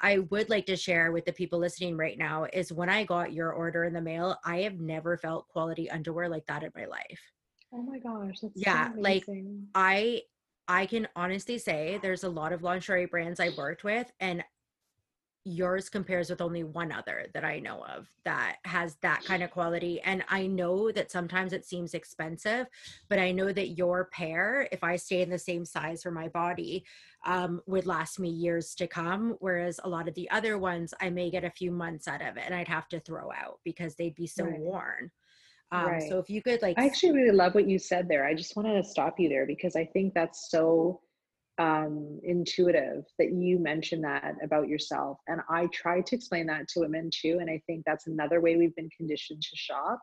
[0.00, 3.32] I would like to share with the people listening right now is when I got
[3.32, 6.84] your order in the mail, I have never felt quality underwear like that in my
[6.84, 7.20] life.
[7.72, 9.24] Oh my gosh, yeah, so like
[9.74, 10.22] I
[10.68, 14.44] I can honestly say there's a lot of lingerie brands I've worked with, and
[15.46, 19.52] yours compares with only one other that I know of that has that kind of
[19.52, 20.00] quality.
[20.00, 22.66] And I know that sometimes it seems expensive,
[23.08, 26.26] but I know that your pair, if I stay in the same size for my
[26.26, 26.84] body,
[27.24, 29.36] um, would last me years to come.
[29.38, 32.36] Whereas a lot of the other ones, I may get a few months out of
[32.36, 34.58] it and I'd have to throw out because they'd be so right.
[34.58, 35.12] worn.
[35.70, 36.08] Um, right.
[36.08, 38.26] So if you could like, I actually really love what you said there.
[38.26, 41.02] I just wanted to stop you there because I think that's so
[41.58, 45.18] um, intuitive that you mentioned that about yourself.
[45.26, 47.38] And I try to explain that to women too.
[47.40, 50.00] And I think that's another way we've been conditioned to shop.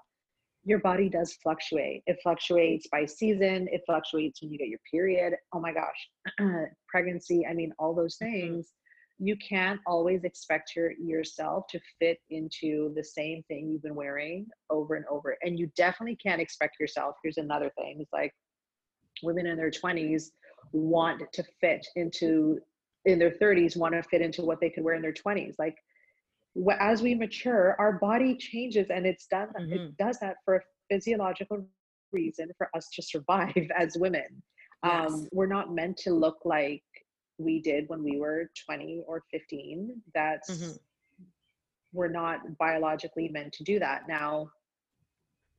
[0.66, 2.04] Your body does fluctuate.
[2.08, 3.68] It fluctuates by season.
[3.72, 5.36] It fluctuates when you get your period.
[5.54, 6.10] Oh my gosh,
[6.88, 7.46] pregnancy.
[7.46, 8.32] I mean, all those mm-hmm.
[8.32, 8.74] things
[9.20, 14.46] you can't always expect your yourself to fit into the same thing you've been wearing
[14.70, 18.34] over and over and you definitely can't expect yourself here's another thing it's like
[19.22, 20.32] women in their 20s
[20.71, 22.60] want to fit into
[23.06, 25.78] in their 30s want to fit into what they could wear in their 20s like
[26.80, 29.73] as we mature our body changes and it's done mm-hmm.
[29.73, 31.65] it does that for a physiological
[32.12, 34.41] reason for us to survive as women
[34.84, 35.12] yes.
[35.12, 36.84] um, we're not meant to look like
[37.38, 40.71] we did when we were 20 or 15 that's mm-hmm.
[41.91, 44.47] we're not biologically meant to do that now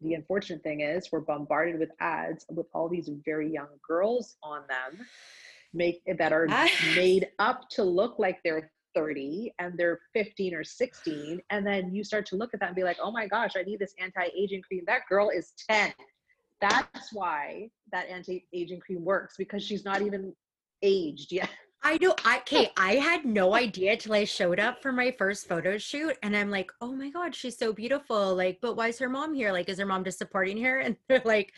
[0.01, 4.63] the unfortunate thing is we're bombarded with ads with all these very young girls on
[4.69, 5.07] them
[5.73, 6.47] make that are
[6.97, 12.05] made up to look like they're 30 and they're 15 or 16 and then you
[12.05, 14.63] start to look at that and be like oh my gosh i need this anti-aging
[14.63, 14.85] cream.
[14.87, 15.93] That girl is 10
[16.61, 20.33] that's why that anti-aging cream works because she's not even
[20.83, 21.51] aged yet
[21.85, 22.15] I know.
[22.25, 22.71] I okay.
[22.79, 26.51] I had no idea till I showed up for my first photo shoot, and I'm
[26.51, 29.53] like, "Oh my god, she's so beautiful!" Like, but why is her mom here?
[29.53, 30.79] Like, is her mom just supporting her?
[30.85, 31.53] And they're like,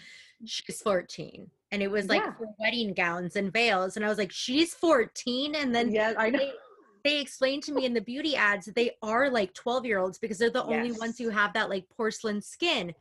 [0.44, 2.46] "She's 14," and it was like yeah.
[2.58, 6.38] wedding gowns and veils, and I was like, "She's 14," and then yeah, I know.
[6.38, 6.52] They,
[7.04, 10.18] they explained to me in the beauty ads that they are like 12 year olds
[10.18, 10.76] because they're the yes.
[10.76, 12.92] only ones who have that like porcelain skin.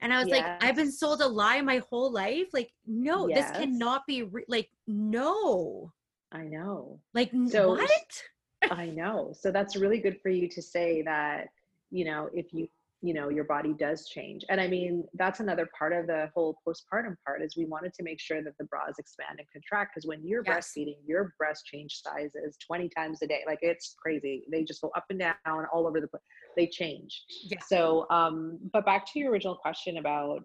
[0.00, 0.38] And I was yes.
[0.38, 2.48] like, I've been sold a lie my whole life.
[2.52, 3.52] Like, no, yes.
[3.52, 5.92] this cannot be re- like, no.
[6.32, 7.00] I know.
[7.14, 8.22] Like so, what?
[8.70, 9.34] I know.
[9.38, 11.48] So that's really good for you to say that,
[11.90, 12.68] you know, if you
[13.02, 16.56] you know your body does change and i mean that's another part of the whole
[16.66, 20.06] postpartum part is we wanted to make sure that the bras expand and contract because
[20.06, 20.72] when you're yes.
[20.72, 24.90] breastfeeding your breast change sizes 20 times a day like it's crazy they just go
[24.96, 25.34] up and down
[25.72, 26.22] all over the place
[26.56, 27.58] they change yeah.
[27.66, 30.44] so um but back to your original question about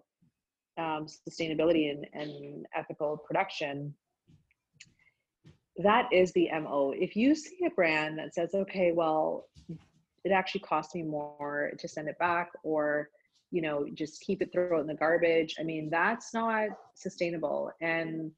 [0.78, 3.94] um, sustainability and, and ethical production
[5.78, 9.46] that is the mo if you see a brand that says okay well
[10.24, 13.08] it actually costs me more to send it back or
[13.50, 17.70] you know just keep it throw it in the garbage i mean that's not sustainable.
[17.80, 18.30] And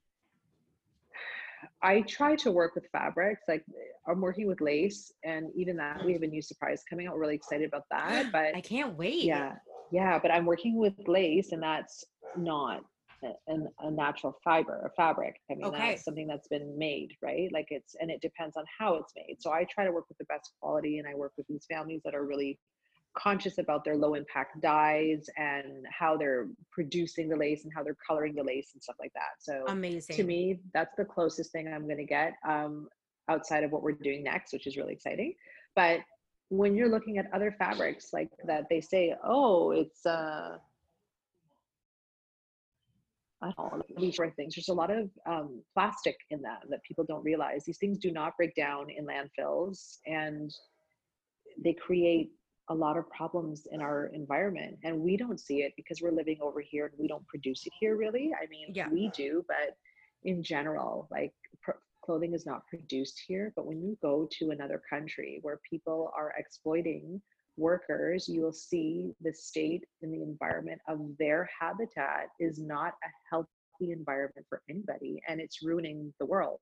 [1.82, 3.64] i try to work with fabrics like
[4.08, 7.14] i'm working with lace and even that we have a new surprise coming out.
[7.14, 9.24] We're really excited about that but i can't wait.
[9.24, 9.56] Yeah.
[9.90, 12.04] Yeah but i'm working with lace and that's
[12.36, 12.82] not
[13.22, 15.40] a, a natural fiber, a fabric.
[15.50, 15.78] I mean, okay.
[15.78, 17.50] that's something that's been made, right?
[17.52, 19.36] Like it's, and it depends on how it's made.
[19.40, 22.00] So I try to work with the best quality and I work with these families
[22.04, 22.58] that are really
[23.18, 27.96] conscious about their low impact dyes and how they're producing the lace and how they're
[28.06, 29.30] coloring the lace and stuff like that.
[29.40, 30.16] So amazing.
[30.16, 32.88] To me, that's the closest thing I'm going to get um,
[33.28, 35.34] outside of what we're doing next, which is really exciting.
[35.74, 36.00] But
[36.50, 40.58] when you're looking at other fabrics like that, they say, oh, it's, uh,
[43.96, 44.54] These sort of things.
[44.54, 47.64] There's a lot of um, plastic in them that people don't realize.
[47.64, 50.52] These things do not break down in landfills and
[51.62, 52.30] they create
[52.68, 54.78] a lot of problems in our environment.
[54.84, 57.72] And we don't see it because we're living over here and we don't produce it
[57.80, 58.30] here really.
[58.40, 58.88] I mean, yeah.
[58.88, 59.76] we do, but
[60.22, 61.72] in general, like pr-
[62.04, 66.32] clothing is not produced here, but when you go to another country where people are
[66.38, 67.20] exploiting
[67.60, 73.10] workers, you will see the state and the environment of their habitat is not a
[73.30, 76.58] healthy environment for anybody and it's ruining the world.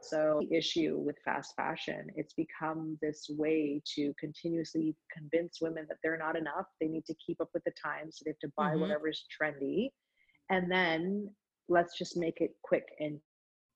[0.00, 5.98] So, the issue with fast fashion, it's become this way to continuously convince women that
[6.02, 6.66] they're not enough.
[6.80, 8.16] They need to keep up with the times.
[8.16, 8.80] So, they have to buy mm-hmm.
[8.80, 9.90] whatever's trendy.
[10.50, 11.30] And then
[11.68, 13.18] let's just make it quick and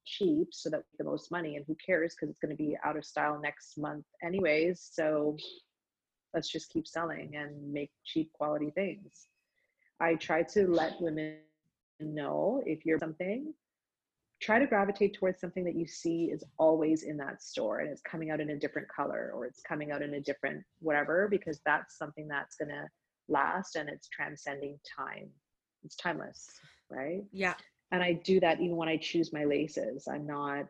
[0.04, 1.56] cheap so that the most money.
[1.56, 2.14] And who cares?
[2.14, 4.88] Because it's going to be out of style next month, anyways.
[4.92, 5.36] So,
[6.34, 9.28] let's just keep selling and make cheap quality things.
[10.00, 11.38] I try to let women
[12.00, 13.54] know if you're something
[14.38, 18.02] try to gravitate towards something that you see is always in that store and it's
[18.02, 21.58] coming out in a different color or it's coming out in a different whatever because
[21.64, 22.86] that's something that's going to
[23.28, 25.30] last and it's transcending time.
[25.84, 26.50] It's timeless
[26.90, 27.22] right?
[27.32, 27.54] Yeah.
[27.92, 30.08] And i do that even when i choose my laces.
[30.08, 30.66] I'm not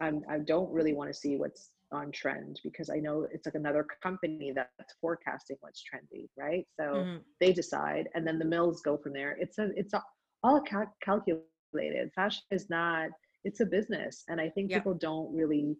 [0.00, 3.54] i'm i don't really want to see what's on trend because i know it's like
[3.54, 7.16] another company that's forecasting what's trendy right so mm-hmm.
[7.40, 9.94] they decide and then the mills go from there it's a it's
[10.44, 12.12] all cal- calculated.
[12.14, 13.08] Fashion is not,
[13.42, 14.22] it's a business.
[14.28, 14.78] And I think yeah.
[14.78, 15.76] people don't really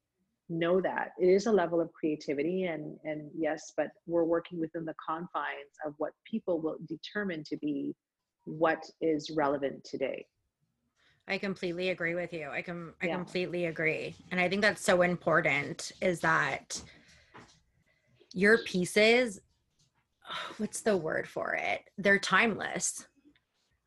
[0.49, 1.11] know that.
[1.21, 5.75] It is a level of creativity and and yes, but we're working within the confines
[5.87, 7.95] of what people will determine to be
[8.45, 10.27] what is relevant today.
[11.27, 12.49] I completely agree with you.
[12.51, 13.17] I can I yeah.
[13.17, 14.15] completely agree.
[14.31, 16.83] And I think that's so important is that
[18.33, 19.41] your pieces
[20.59, 21.81] what's the word for it?
[21.99, 23.07] They're timeless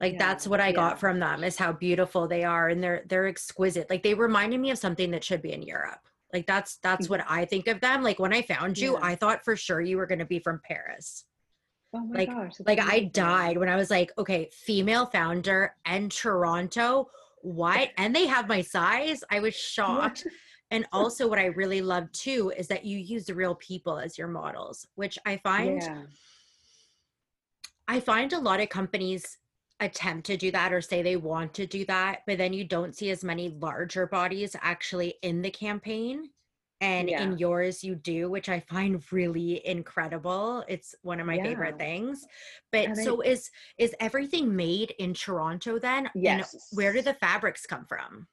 [0.02, 0.74] like yeah, that's what i yeah.
[0.74, 4.60] got from them is how beautiful they are and they're they're exquisite like they reminded
[4.60, 6.00] me of something that should be in europe
[6.34, 7.12] like that's that's mm.
[7.12, 9.98] what i think of them like when i found you i thought for sure you
[9.98, 11.26] were going to be from paris
[11.94, 16.12] oh my like gosh, like i died when i was like okay female founder and
[16.12, 17.10] toronto
[17.42, 20.26] what and they have my size i was shocked.
[20.70, 24.18] And also what i really love too is that you use the real people as
[24.18, 25.82] your models which i find
[27.88, 29.38] i find a lot of companies
[29.80, 32.96] attempt to do that or say they want to do that, but then you don't
[32.96, 36.30] see as many larger bodies actually in the campaign.
[36.80, 37.24] And yeah.
[37.24, 40.64] in yours, you do, which I find really incredible.
[40.68, 41.44] It's one of my yeah.
[41.44, 42.26] favorite things.
[42.72, 46.10] But and so I, is is everything made in Toronto then?
[46.14, 46.54] Yes.
[46.54, 48.28] And where do the fabrics come from?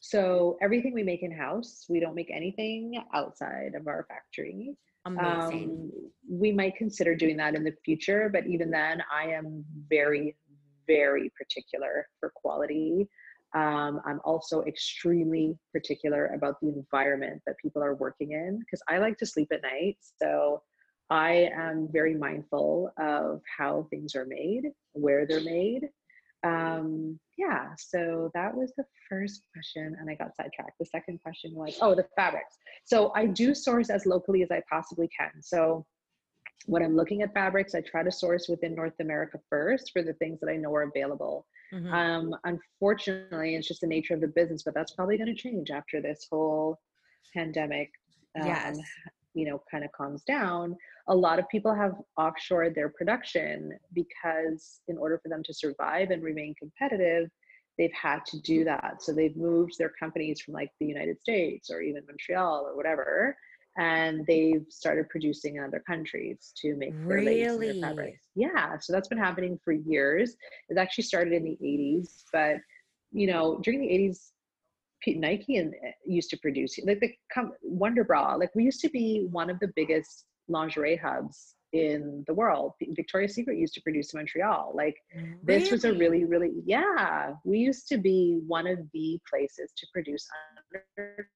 [0.00, 1.84] So everything we make in house.
[1.88, 4.76] We don't make anything outside of our factory.
[5.04, 5.70] Amazing.
[5.70, 5.92] Um,
[6.28, 10.36] we might consider doing that in the future, but even then, I am very,
[10.86, 13.08] very particular for quality.
[13.56, 18.98] Um, I'm also extremely particular about the environment that people are working in because I
[18.98, 19.96] like to sleep at night.
[20.20, 20.62] So
[21.08, 25.88] I am very mindful of how things are made, where they're made.
[26.44, 30.78] Um, yeah, so that was the first question, and I got sidetracked.
[30.78, 32.56] The second question was, oh, the fabrics.
[32.84, 35.30] So I do source as locally as I possibly can.
[35.40, 35.86] So
[36.64, 40.14] when I'm looking at fabrics, I try to source within North America first for the
[40.14, 41.46] things that I know are available.
[41.72, 41.92] Mm-hmm.
[41.92, 45.70] Um, unfortunately, it's just the nature of the business, but that's probably going to change
[45.70, 46.78] after this whole
[47.34, 47.90] pandemic,
[48.40, 48.78] um, yes.
[49.34, 50.76] you know, kind of calms down.
[51.08, 56.10] A lot of people have offshored their production because, in order for them to survive
[56.10, 57.28] and remain competitive,
[57.78, 59.02] they've had to do that.
[59.02, 63.36] So they've moved their companies from like the United States or even Montreal or whatever
[63.78, 67.42] and they've started producing in other countries to make their really?
[67.42, 68.26] and their fabrics.
[68.34, 70.36] Yeah, so that's been happening for years.
[70.68, 72.56] It actually started in the 80s, but
[73.12, 74.30] you know, during the 80s,
[75.06, 77.12] Nike and eh, used to produce like the
[77.62, 78.34] Wonder Bra.
[78.34, 82.72] Like we used to be one of the biggest lingerie hubs in the world.
[82.80, 84.72] Victoria's Secret used to produce in Montreal.
[84.74, 85.38] Like really?
[85.44, 87.34] this was a really, really yeah.
[87.44, 90.26] We used to be one of the places to produce
[90.96, 91.28] under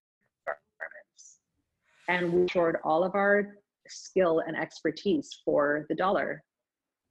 [2.11, 6.43] and we stored all of our skill and expertise for the dollar.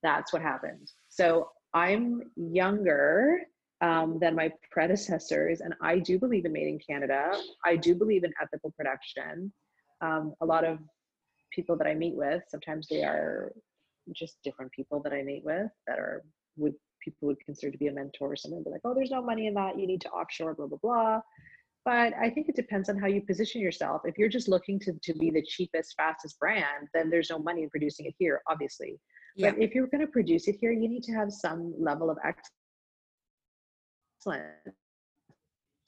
[0.04, 0.92] That's what happened.
[1.08, 3.40] So I'm younger
[3.82, 7.32] um, than my predecessors, and I do believe in made in Canada.
[7.66, 9.54] I do believe in ethical production.
[10.02, 10.80] Um, a lot of
[11.56, 13.54] people that I meet with, sometimes they are
[14.14, 16.24] just different people that I meet with that are
[16.58, 18.62] would people would consider to be a mentor or something.
[18.64, 19.80] Be like, oh, there's no money in that.
[19.80, 21.22] You need to offshore, blah blah blah.
[21.86, 24.02] But I think it depends on how you position yourself.
[24.06, 27.64] If you're just looking to, to be the cheapest, fastest brand, then there's no money
[27.64, 29.00] in producing it here, obviously.
[29.36, 29.52] Yeah.
[29.52, 32.18] But if you're going to produce it here, you need to have some level of
[32.24, 32.48] excellence.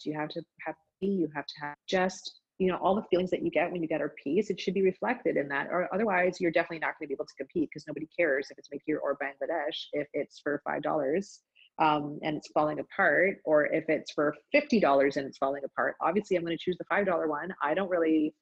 [0.03, 3.43] You have to have you have to have just you know all the feelings that
[3.43, 4.49] you get when you get our piece.
[4.49, 7.25] It should be reflected in that, or otherwise you're definitely not going to be able
[7.25, 10.81] to compete because nobody cares if it's made here or Bangladesh if it's for five
[10.81, 11.41] dollars
[11.81, 16.37] um, and it's falling apart, or if it's for $50 and it's falling apart, obviously
[16.37, 17.51] I'm going to choose the $5 one.
[17.61, 18.35] I don't really,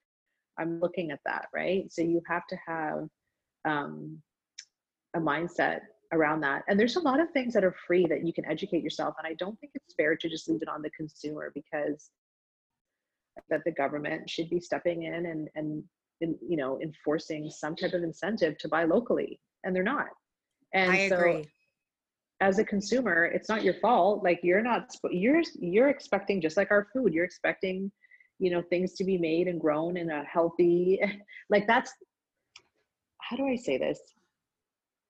[0.59, 1.85] I'm looking at that, right?
[1.89, 3.07] So you have to have
[3.63, 4.21] um,
[5.15, 5.79] a mindset
[6.11, 6.63] around that.
[6.67, 9.15] And there's a lot of things that are free that you can educate yourself.
[9.17, 12.09] And I don't think it's fair to just leave it on the consumer because
[13.49, 15.81] that the government should be stepping in and, and,
[16.19, 19.39] and you know, enforcing some type of incentive to buy locally.
[19.63, 20.07] And they're not.
[20.73, 21.47] And I so agree.
[22.41, 24.23] As a consumer, it's not your fault.
[24.23, 27.91] Like you're not, you're, you're expecting just like our food, you're expecting,
[28.39, 30.99] you know, things to be made and grown in a healthy,
[31.49, 31.93] like that's,
[33.19, 33.99] how do I say this?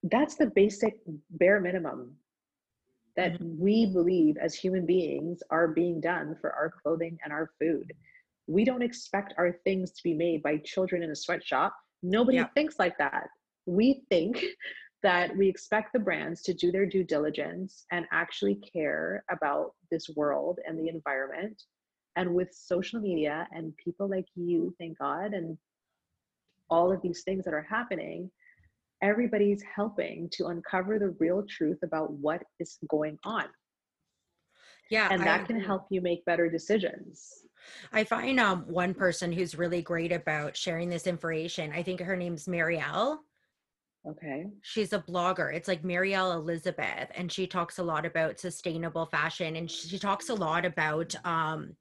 [0.03, 0.97] That's the basic
[1.31, 2.15] bare minimum
[3.15, 3.61] that Mm-hmm.
[3.61, 7.91] we believe as human beings are being done for our clothing and our food.
[8.47, 11.75] We don't expect our things to be made by children in a sweatshop.
[12.01, 13.27] Nobody thinks like that.
[13.65, 14.43] We think
[15.01, 20.09] that we expect the brands to do their due diligence and actually care about this
[20.15, 21.61] world and the environment.
[22.15, 25.57] And with social media and people like you, thank God, and
[26.69, 28.29] all of these things that are happening,
[29.01, 33.45] everybody's helping to uncover the real truth about what is going on.
[34.89, 35.07] Yeah.
[35.11, 37.45] And I that can help you make better decisions.
[37.93, 41.71] I find um one person who's really great about sharing this information.
[41.73, 43.19] I think her name's Marielle.
[44.09, 44.47] Okay.
[44.61, 45.53] She's a blogger.
[45.53, 50.29] It's like Marielle Elizabeth, and she talks a lot about sustainable fashion, and she talks
[50.29, 51.75] a lot about um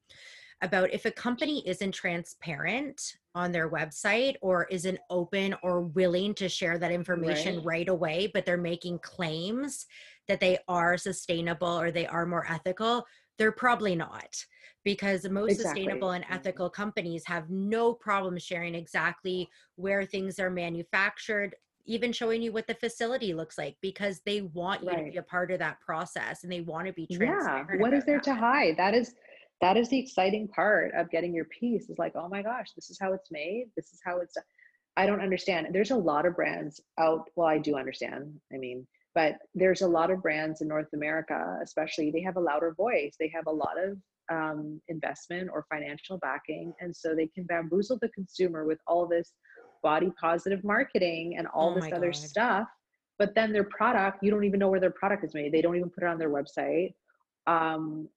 [0.61, 6.49] about if a company isn't transparent on their website or isn't open or willing to
[6.49, 7.63] share that information Right.
[7.63, 9.85] right away, but they're making claims
[10.27, 13.05] that they are sustainable or they are more ethical,
[13.37, 14.35] they're probably not
[14.83, 15.83] because most Exactly.
[15.83, 21.55] sustainable and ethical companies have no problem sharing exactly where things are manufactured
[21.89, 25.23] even showing you what the facility looks like because they want you to be a
[25.23, 27.67] part of that process and they want to be transparent.
[27.73, 27.79] Yeah.
[27.79, 28.77] What is there to hide?
[28.77, 29.15] That is
[29.59, 32.89] that is the exciting part of getting your piece is like, oh my gosh, this
[32.89, 33.65] is how it's made.
[33.75, 34.37] This is how it's
[34.97, 35.67] I don't understand.
[35.71, 37.29] There's a lot of brands out.
[37.35, 38.35] Well, I do understand.
[38.53, 38.85] I mean,
[39.15, 43.15] but there's a lot of brands in North America, especially, they have a louder voice.
[43.19, 43.97] They have a lot of
[44.29, 46.73] um, investment or financial backing.
[46.79, 49.33] And so they can bamboozle the consumer with all this
[49.81, 52.15] body positive marketing and all Oh this other God.
[52.15, 52.67] stuff.
[53.17, 55.51] But then their product, you don't even know where their product is made.
[55.51, 56.93] They don't even put it on their website.
[57.47, 58.07] Um,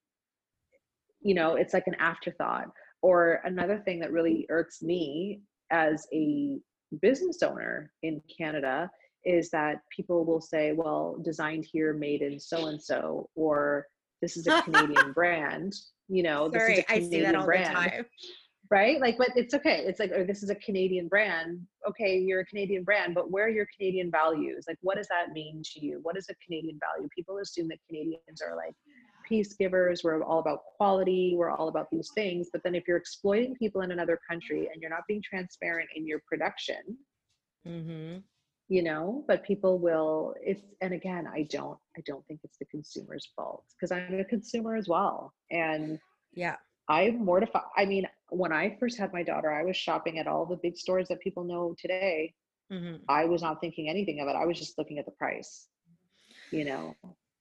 [1.20, 2.66] you know, it's like an afterthought.
[3.02, 6.58] Or another thing that really irks me as a
[7.00, 8.88] business owner in Canada
[9.24, 13.86] is that people will say, well, designed here, made in so and so, or
[14.20, 15.72] this is a Canadian brand,
[16.08, 18.06] you know, this is Sorry, a I Canadian see that all brand, the time.
[18.72, 18.98] Right?
[19.02, 19.84] Like, but it's okay.
[19.86, 21.60] It's like, or this is a Canadian brand.
[21.86, 24.64] Okay, you're a Canadian brand, but where are your Canadian values?
[24.66, 26.00] Like, what does that mean to you?
[26.02, 27.06] What is a Canadian value?
[27.14, 28.74] People assume that Canadians are like
[29.28, 30.02] peace givers.
[30.02, 31.34] We're all about quality.
[31.36, 32.48] We're all about these things.
[32.50, 36.06] But then if you're exploiting people in another country and you're not being transparent in
[36.06, 36.96] your production,
[37.68, 38.20] mm-hmm.
[38.68, 42.64] you know but people will it's and again i don't i don't think it's the
[42.66, 45.98] consumer's fault because i'm a consumer as well and
[46.34, 46.56] Yeah.
[46.96, 48.04] I'm mortified i mean
[48.42, 51.20] when i first had my daughter i was shopping at all the big stores that
[51.26, 52.16] people know today.
[52.70, 54.36] Hmm i was not thinking anything of it.
[54.42, 55.52] I was just looking at the price
[56.58, 56.84] you know?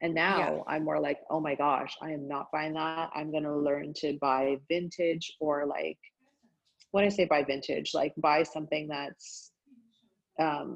[0.04, 3.10] And now i'm more like oh my gosh i am not buying that.
[3.18, 6.00] I'm going to learn to buy vintage or like
[6.94, 9.52] when i say buy vintage like buy something that's
[10.40, 10.70] um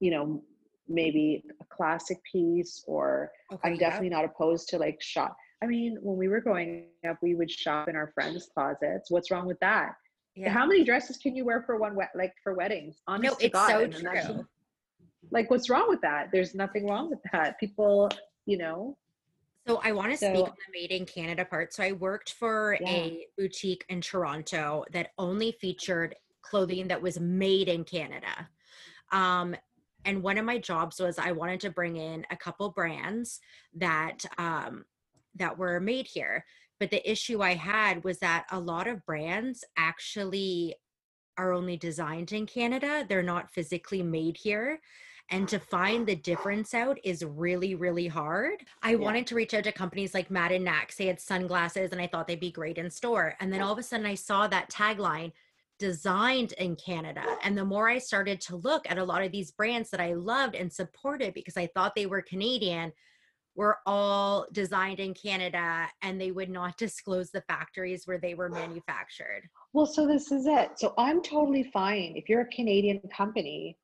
[0.00, 0.42] you know
[0.88, 1.26] maybe
[1.60, 3.60] a classic piece or Okay.
[3.64, 3.84] i'm yeah.
[3.86, 7.50] definitely not opposed to like shop i mean when we were growing up we would
[7.50, 9.92] shop in our friends closets what's wrong with that
[10.34, 10.50] Yeah.
[10.50, 13.52] how many dresses can you wear for one wet like for weddings honest No, it's
[13.52, 13.68] God.
[13.68, 14.46] so true.
[15.30, 18.08] like what's wrong with that there's nothing wrong with that people
[18.46, 18.96] you know
[19.68, 21.72] So I want to speak on the made in Canada part.
[21.72, 22.88] So I worked for Yeah.
[22.90, 26.16] a boutique in Toronto that only featured
[26.48, 28.34] clothing that was made in Canada.
[29.12, 29.54] Um,
[30.04, 33.38] and one of my jobs was I wanted to bring in a couple brands
[33.76, 34.84] that um,
[35.36, 36.44] that were made here.
[36.80, 40.74] But the issue I had was that a lot of brands actually
[41.38, 43.06] are only designed in Canada.
[43.08, 44.80] They're not physically made here.
[45.30, 48.64] And to find the difference out is really, really hard.
[48.82, 48.96] I Yeah.
[48.96, 50.96] wanted to reach out to companies like Mad and Nax.
[50.96, 53.34] They had sunglasses and I thought they'd be great in store.
[53.40, 55.32] And then all of a sudden I saw that tagline
[55.78, 57.24] designed in Canada.
[57.42, 60.12] And the more I started to look at a lot of these brands that I
[60.14, 62.92] loved and supported because I thought they were Canadian,
[63.54, 68.48] were all designed in Canada and they would not disclose the factories where they were
[68.48, 69.42] manufactured.
[69.72, 73.76] well so this is it so i'm totally fine if you're a canadian company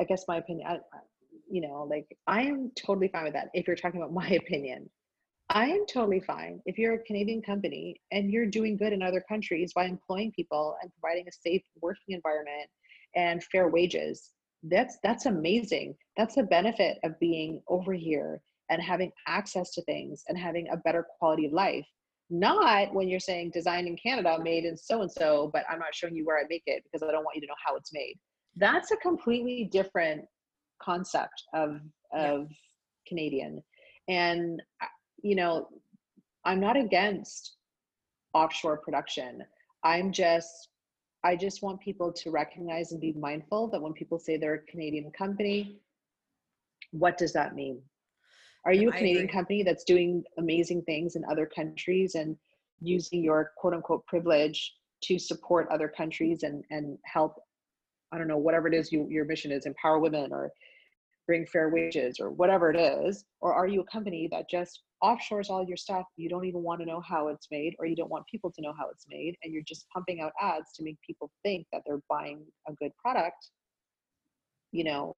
[0.00, 0.80] i guess my opinion
[1.48, 3.48] you know, like I am totally fine with that.
[3.54, 4.90] If you're talking about my opinion,
[5.48, 6.60] I am totally fine.
[6.66, 10.76] If you're a Canadian company and you're doing good in other countries by employing people
[10.82, 12.68] and providing a safe working environment
[13.14, 14.32] and fair wages,
[14.68, 15.94] that's that's amazing.
[16.16, 18.40] That's the benefit of being over here
[18.70, 21.86] and having access to things and having a better quality of life.
[22.28, 25.94] Not when you're saying designed in Canada, made in so and so, but I'm not
[25.94, 27.92] showing you where I make it because I don't want you to know how it's
[27.92, 28.16] made.
[28.56, 30.24] That's a completely different
[30.82, 31.80] concept of
[32.12, 32.56] of yeah.
[33.06, 33.62] Canadian.
[34.08, 34.86] And uh,
[35.22, 35.68] you know,
[36.44, 37.56] I'm not against
[38.34, 39.44] offshore production.
[39.84, 40.68] I'm just
[41.24, 44.70] I just want people to recognize and be mindful that when people say they're a
[44.70, 45.80] Canadian company,
[46.92, 47.80] what does that mean?
[48.64, 52.36] Are you a Canadian company that's doing amazing things in other countries and
[52.80, 57.36] using your quote unquote privilege to support other countries and, and help,
[58.12, 60.50] I don't know, whatever it is you, your mission is, empower women or
[61.26, 63.24] bring fair wages or whatever it is?
[63.40, 66.06] Or are you a company that just offshores all your stuff?
[66.16, 68.62] You don't even want to know how it's made, or you don't want people to
[68.62, 71.82] know how it's made, and you're just pumping out ads to make people think that
[71.86, 73.50] they're buying a good product,
[74.72, 75.14] you know,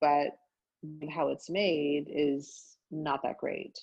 [0.00, 0.28] but
[1.10, 3.78] how it's made is not that great.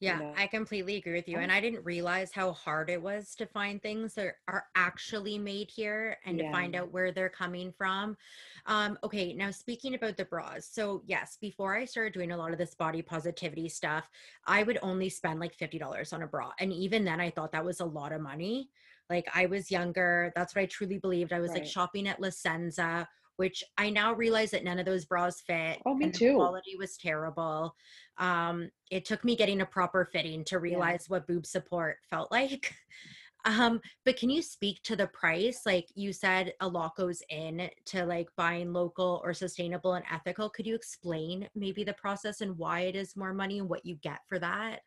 [0.00, 0.34] Yeah, you know?
[0.36, 1.36] I completely agree with you.
[1.38, 5.70] And I didn't realize how hard it was to find things that are actually made
[5.70, 6.46] here and yeah.
[6.46, 8.16] to find out where they're coming from.
[8.64, 10.66] Um, okay, now speaking about the bras.
[10.66, 14.08] So, yes, before I started doing a lot of this body positivity stuff,
[14.46, 16.52] I would only spend like $50 on a bra.
[16.58, 18.70] And even then, I thought that was a lot of money.
[19.10, 20.32] Like, I was younger.
[20.34, 21.32] That's what I truly believed.
[21.32, 21.60] I was right.
[21.60, 23.06] like shopping at La Senza
[23.40, 25.80] which I now realize that none of those bras fit.
[25.86, 26.34] Oh, me too.
[26.34, 27.74] quality was terrible.
[28.18, 31.14] Um, it took me getting a proper fitting to realize yeah.
[31.14, 32.74] what boob support felt like.
[33.46, 35.62] Um, but can you speak to the price?
[35.64, 40.50] Like you said, a lot goes in to like buying local or sustainable and ethical.
[40.50, 43.94] Could you explain maybe the process and why it is more money and what you
[44.02, 44.80] get for that?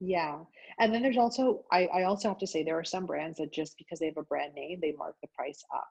[0.00, 0.38] Yeah.
[0.78, 3.52] And then there's also, I, I also have to say, there are some brands that
[3.52, 5.88] just because they have a brand name, they mark the price up.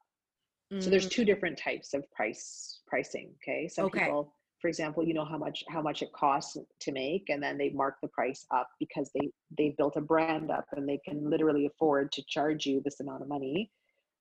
[0.74, 0.84] Mm.
[0.84, 1.28] So there's two mm.
[1.28, 3.32] different types of price pricing.
[3.43, 3.68] Okay.
[3.68, 4.05] Some okay.
[4.05, 7.57] people, for example, you know how much how much it costs to make, and then
[7.57, 11.30] they mark the price up because they they built a brand up and they can
[11.30, 13.72] literally afford to charge you this amount of money.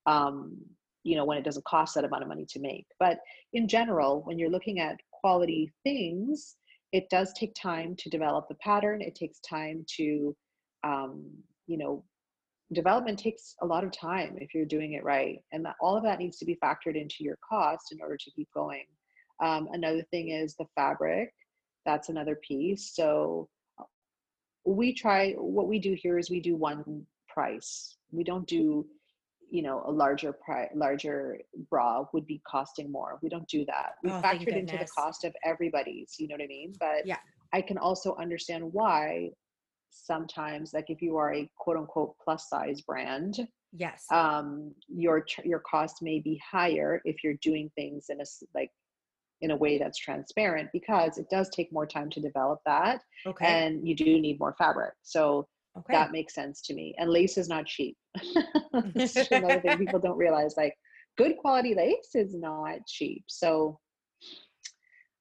[0.06, 0.58] Um,
[1.02, 2.86] you know, when it doesn't cost that amount of money to make.
[3.00, 3.20] But
[3.52, 6.56] in general, when you're looking at quality things,
[6.92, 9.02] it does take time to develop the pattern.
[9.02, 10.36] It takes time to,
[10.84, 11.24] um,
[11.66, 12.04] you know,
[12.72, 15.38] development takes a lot of time if you're doing it right.
[15.52, 18.30] And that, all of that needs to be factored into your cost in order to
[18.30, 18.84] keep going.
[19.42, 21.32] Um, another thing is the fabric.
[21.86, 22.94] That's another piece.
[22.94, 23.84] So uh,
[24.64, 27.96] we try, what we do here is we do one price.
[28.10, 28.86] We don't do
[29.50, 31.38] you know a larger price larger
[31.70, 33.18] bra would be costing more.
[33.22, 33.92] We don't do that.
[34.02, 36.72] We oh, factored into the cost of everybody's you know what i mean?
[36.78, 37.18] But yeah.
[37.52, 39.30] I can also understand why
[39.90, 43.38] sometimes like if you are a quote unquote plus size brand
[43.72, 44.04] yes.
[44.12, 48.24] um your your cost may be higher if you're doing things in a
[48.54, 48.70] like
[49.40, 53.46] in a way that's transparent because it does take more time to develop that okay.
[53.46, 54.94] and you do need more fabric.
[55.02, 55.46] So
[55.78, 55.92] Okay.
[55.92, 56.94] That makes sense to me.
[56.98, 57.96] And lace is not cheap.
[58.72, 60.54] That's another thing people don't realize.
[60.56, 60.74] Like
[61.16, 63.24] good quality lace is not cheap.
[63.28, 63.78] So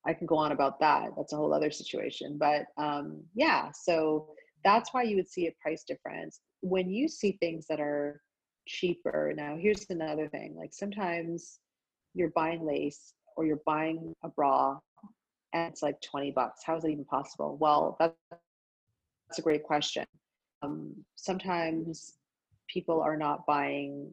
[0.05, 1.10] I can go on about that.
[1.16, 2.38] That's a whole other situation.
[2.39, 4.30] But um, yeah, so
[4.64, 6.39] that's why you would see a price difference.
[6.62, 8.22] When you see things that are
[8.68, 10.55] cheaper, now here's another thing.
[10.58, 11.60] Like sometimes
[12.16, 14.80] you're buying lace or you're buying a bra
[15.53, 16.62] and it's like 20 bucks.
[16.66, 17.58] How is it even possible?
[17.60, 20.05] Well, that's, that's a great question
[20.62, 22.14] um, sometimes
[22.68, 24.12] people are not buying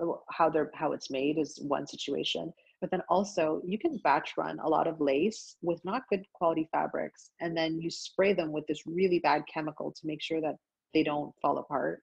[0.00, 4.32] uh, how they're how it's made is one situation but then also you can batch
[4.36, 8.52] run a lot of lace with not good quality fabrics and then you spray them
[8.52, 10.56] with this really bad chemical to make sure that
[10.94, 12.00] they don't fall apart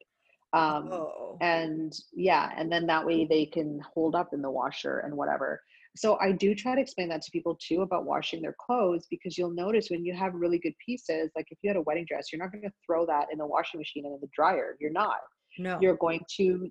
[0.53, 1.38] um, oh.
[1.41, 5.61] and yeah and then that way they can hold up in the washer and whatever
[5.98, 9.38] so I do try to explain that to people too about washing their clothes because
[9.38, 12.32] you'll notice when you have really good pieces, like if you had a wedding dress,
[12.32, 14.78] you're not going to throw that in the washing machine and in the dryer.
[14.80, 15.18] You're not.
[15.58, 15.80] No.
[15.82, 16.70] You're going to,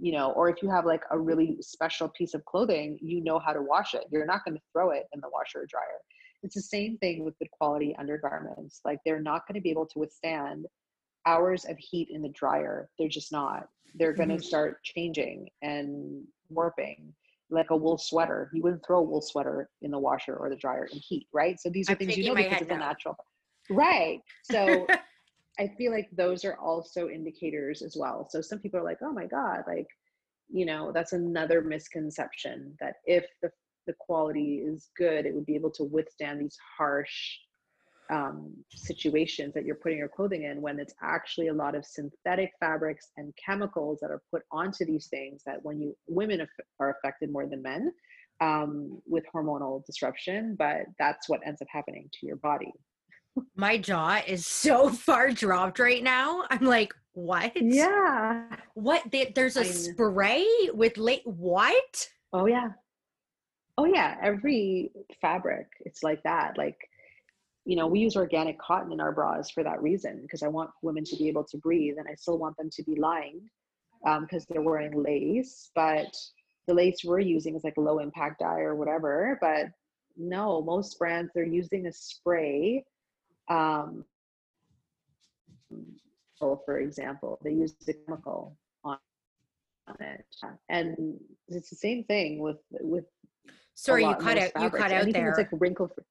[0.00, 3.38] you know, or if you have like a really special piece of clothing, you know
[3.38, 4.04] how to wash it.
[4.10, 6.00] You're not going to throw it in the washer or dryer.
[6.42, 8.80] It's the same thing with good quality undergarments.
[8.84, 10.66] Like they're not going to be able to withstand
[11.26, 12.88] hours of heat in the dryer.
[12.98, 13.68] They're just not.
[13.94, 14.42] They're going to mm-hmm.
[14.42, 17.14] start changing and warping
[17.54, 18.50] like a wool sweater.
[18.52, 21.58] You wouldn't throw a wool sweater in the washer or the dryer in heat, right?
[21.60, 23.16] So these are I'm things you know because it's a natural.
[23.70, 24.20] Right.
[24.50, 24.86] So
[25.58, 28.28] I feel like those are also indicators as well.
[28.28, 29.86] So some people are like, oh my God, like,
[30.48, 33.50] you know that's another misconception that if the
[33.86, 37.38] the quality is good it would be able to withstand these harsh
[38.10, 42.52] um, situations that you're putting your clothing in when it's actually a lot of synthetic
[42.60, 46.46] fabrics and chemicals that are put onto these things that when you women
[46.80, 47.92] are affected more than men
[48.40, 52.72] um, with hormonal disruption but that's what ends up happening to your body.
[53.56, 56.44] My jaw is so far dropped right now.
[56.50, 57.52] I'm like what?
[57.54, 58.44] Yeah.
[58.74, 59.02] What?
[59.34, 62.08] There's a spray with late what?
[62.32, 62.70] Oh yeah.
[63.78, 64.16] Oh yeah.
[64.20, 64.90] Every
[65.20, 66.58] fabric it's like that.
[66.58, 66.76] Like
[67.64, 70.70] you know, we use organic cotton in our bras for that reason because I want
[70.82, 73.48] women to be able to breathe and I still want them to be lined
[74.02, 75.70] because um, they're wearing lace.
[75.74, 76.14] But
[76.66, 79.38] the lace we're using is like low impact dye or whatever.
[79.40, 79.68] But
[80.16, 82.84] no, most brands they're using a spray.
[83.48, 84.04] Um,
[86.66, 88.54] for example, they use the chemical
[88.84, 88.98] on,
[89.88, 90.26] on it,
[90.68, 93.06] and it's the same thing with with.
[93.74, 94.50] Sorry, you cut out.
[94.60, 95.30] You cut out Anything there.
[95.30, 96.04] It's like wrinkle free.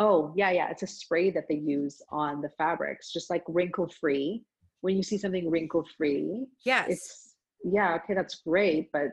[0.00, 0.70] Oh, yeah, yeah.
[0.70, 4.42] It's a spray that they use on the fabrics, just like wrinkle free.
[4.80, 9.08] When you see something wrinkle free, yes, it's yeah, okay, that's great, but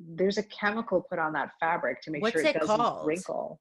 [0.00, 3.06] there's a chemical put on that fabric to make What's sure it, it doesn't called?
[3.06, 3.60] wrinkle.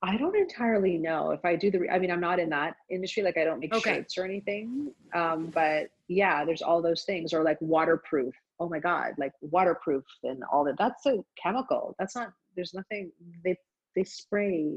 [0.00, 1.88] I don't entirely know if I do the.
[1.90, 3.22] I mean, I'm not in that industry.
[3.22, 3.96] Like, I don't make Okay.
[3.96, 4.92] shirts or anything.
[5.14, 8.34] Um, but yeah, there's all those things, or like waterproof.
[8.58, 10.78] Oh my god, like waterproof and all that.
[10.78, 11.94] That's a chemical.
[11.98, 12.32] That's not.
[12.56, 13.12] There's nothing.
[13.44, 13.56] They
[13.94, 14.74] they spray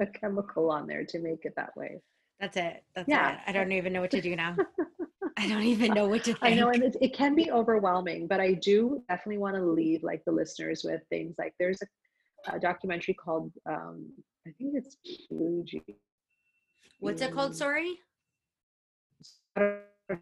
[0.00, 2.00] a chemical on there to make it that way.
[2.40, 2.82] That's it.
[2.94, 3.34] That's Yeah.
[3.34, 3.40] it.
[3.46, 4.56] I don't even know what to do now.
[5.36, 6.42] I don't even know what to think.
[6.44, 10.02] I know, and it, it can be overwhelming, but I do definitely want to leave
[10.02, 14.06] like the listeners with things like there's a, a documentary called um,
[14.46, 14.96] I think it's
[15.28, 15.82] Fuji.
[16.98, 17.54] What's it called?
[17.54, 17.98] Sorry.
[19.56, 19.60] I
[20.08, 20.20] don't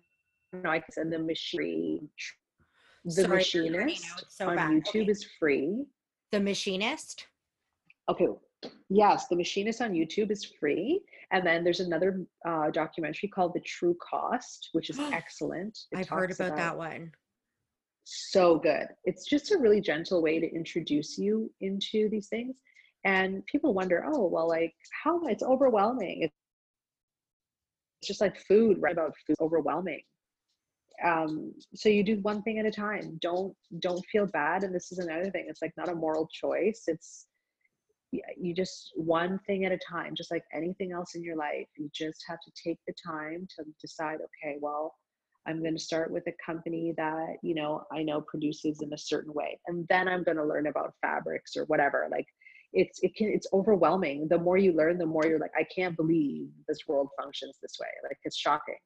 [0.65, 0.71] know.
[0.71, 2.09] I send the machine.
[3.05, 4.71] The Sorry, machinist so on bad.
[4.73, 5.11] YouTube Okay.
[5.11, 5.85] is free.
[6.33, 7.27] The machinist.
[8.09, 8.27] Okay.
[8.89, 11.03] Yes, The Machinist on YouTube is free.
[11.31, 15.79] And then there's another uh, documentary called The True Cost, which is excellent.
[15.93, 17.13] It I've heard talks about that one.
[18.05, 18.87] So good.
[19.05, 22.57] It's just a really gentle way to introduce you into these things.
[23.05, 26.23] And people wonder, oh, well, like, how it's overwhelming.
[26.23, 26.35] It's
[28.03, 28.95] just like food, right?
[28.95, 30.01] About food, overwhelming.
[31.05, 33.19] Um, so you do one thing at a time.
[33.23, 34.65] Don't don't feel bad.
[34.65, 35.47] And this is another thing.
[35.49, 36.85] It's like not a moral choice.
[36.89, 37.28] It's
[38.13, 41.91] you just one thing at a time just like anything else in your life you
[41.95, 44.95] just have to take the time to decide okay well
[45.47, 48.99] i'm going to start with a company that you know i know produces in a
[48.99, 52.27] certain way and then i'm going to learn about fabrics or whatever like
[52.73, 55.97] it's it can it's overwhelming the more you learn the more you're like i can't
[55.97, 58.77] believe this world functions this way like it's shocking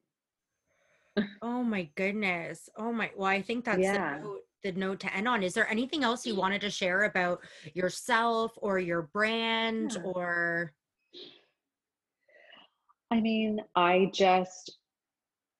[1.41, 2.69] Oh my goodness.
[2.77, 3.11] Oh my.
[3.17, 4.15] Well, I think that's Yeah.
[4.15, 5.43] the, note, the note to end on.
[5.43, 7.41] Is there anything else you wanted to share about
[7.73, 10.01] yourself or your brand Yeah.
[10.03, 10.73] or?
[13.11, 14.79] I mean, I just,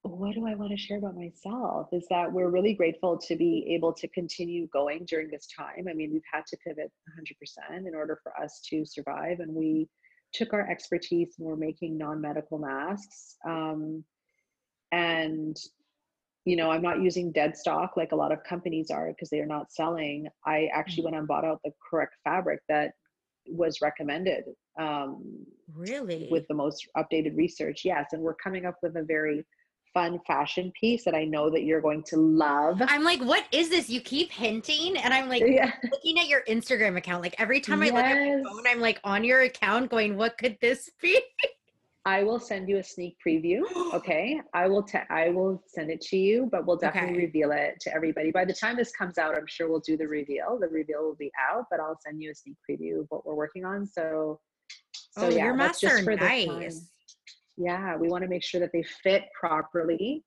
[0.02, 3.68] what do I want to share about myself is that we're really grateful to be
[3.76, 5.86] able to continue going during this time.
[5.90, 9.40] I mean, we've had to pivot 100% in order for us to survive.
[9.40, 9.88] And we
[10.34, 13.36] took our expertise and we're making non medical masks.
[13.46, 14.04] Um,
[14.92, 15.58] and,
[16.46, 19.40] you know, I'm not using dead stock like a lot of companies are because they
[19.40, 20.28] are not selling.
[20.46, 22.92] I actually went and bought out the correct fabric that
[23.48, 24.44] was recommended
[24.80, 26.28] um, Really?
[26.32, 27.82] with the most updated research.
[27.86, 29.46] Yes, and we're coming up with a very
[29.94, 32.82] fun fashion piece that I know that you're going to love.
[32.88, 33.90] I'm like, what is this?
[33.90, 35.72] You keep hinting, and I'm like yeah.
[35.92, 37.22] looking at your Instagram account.
[37.22, 40.38] Like every time I look at my phone, I'm like on your account, going, "What
[40.38, 41.20] could this be?"
[42.06, 43.62] I will send you a sneak preview.
[43.94, 44.82] Okay, I will.
[44.84, 47.26] Te- I will send it to you, but we'll definitely Okay.
[47.28, 48.32] reveal it to everybody.
[48.32, 50.58] By the time this comes out, I'm sure we'll do the reveal.
[50.60, 53.36] The reveal will be out, but I'll send you a sneak preview of what we're
[53.36, 53.86] working on.
[53.86, 54.40] So,
[55.12, 56.60] so oh, yeah, your masks just are for this time.
[56.60, 56.90] nice.
[57.56, 60.24] Yeah, we want to make sure that they fit properly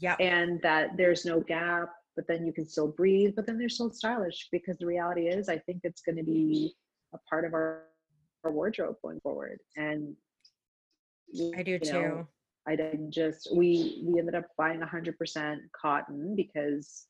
[0.00, 0.16] Yeah.
[0.18, 3.92] and that there's no gap, but then you can still breathe, but then they're still
[3.92, 6.74] stylish because the reality is, I think it's going to be
[7.14, 7.84] a part of our,
[8.42, 9.60] our wardrobe going forward.
[9.76, 10.16] And
[11.56, 11.92] I do too.
[11.92, 12.28] know,
[12.68, 17.06] I didn't just we we ended up buying 100% cotton because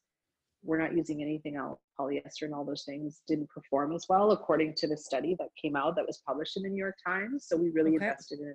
[0.63, 1.81] we're not using anything else.
[1.99, 5.77] Polyester and all those things didn't perform as well according to the study that came
[5.77, 7.47] out that was published in the New York Times.
[7.47, 8.07] So we really Okay.
[8.07, 8.55] invested in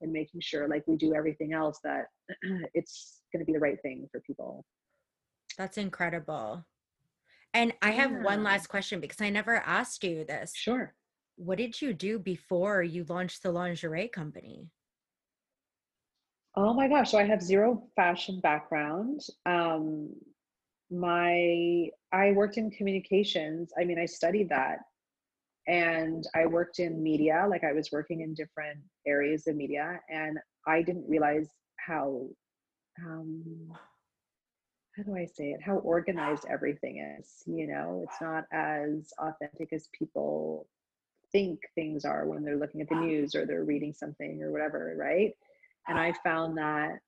[0.00, 2.04] in making sure, like we do everything else, that
[2.74, 4.64] it's going to be the right thing for people.
[5.56, 6.64] That's incredible.
[7.52, 10.52] And I have one last question because I never asked you this.
[10.54, 10.94] Sure.
[11.34, 14.68] What did you do before you launched the lingerie company?
[16.56, 17.10] Oh my gosh.
[17.10, 19.20] So I have zero fashion background.
[19.46, 20.10] Um,
[20.90, 23.72] my I worked in communications.
[23.78, 24.78] I mean, I studied that
[25.68, 30.38] and I worked in media, like I was working in different areas of media, and
[30.66, 32.26] I didn't realize how,
[33.04, 33.44] um,
[34.96, 35.60] how do I say it?
[35.62, 37.42] How organized everything is.
[37.46, 40.66] You know, it's not as authentic as people
[41.32, 44.94] think things are when they're looking at the news or they're reading something or whatever,
[44.98, 45.34] right?
[45.88, 47.00] And I found that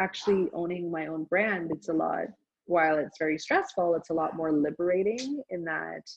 [0.00, 2.26] actually owning my own brand, it's a lot,
[2.66, 6.10] while it's very stressful, it's a lot more liberating in that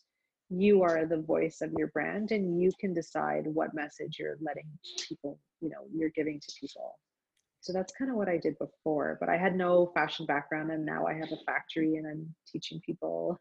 [0.50, 4.66] you are the voice of your brand and you can decide what message you're letting
[5.08, 6.98] people, you know, you're giving to people.
[7.60, 10.86] So that's kind of what I did before, but I had no fashion background and
[10.86, 13.40] now I have a factory and I'm teaching people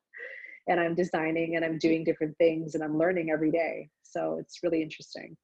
[0.66, 3.88] and I'm designing and I'm doing different things and I'm learning every day.
[4.02, 5.36] So it's really interesting.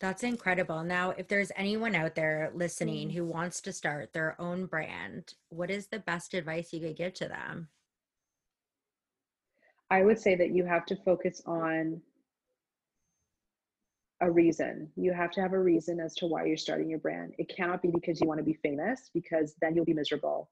[0.00, 0.84] That's incredible.
[0.84, 3.14] Now, if there's anyone out there listening mm.
[3.14, 7.14] who wants to start their own brand, what is the best advice you could give
[7.14, 7.68] to them?
[9.90, 12.00] I would say that you have to focus on
[14.20, 14.88] a reason.
[14.96, 17.34] You have to have a reason as to why you're starting your brand.
[17.38, 20.50] It cannot be because you want to be famous, because then you'll be miserable.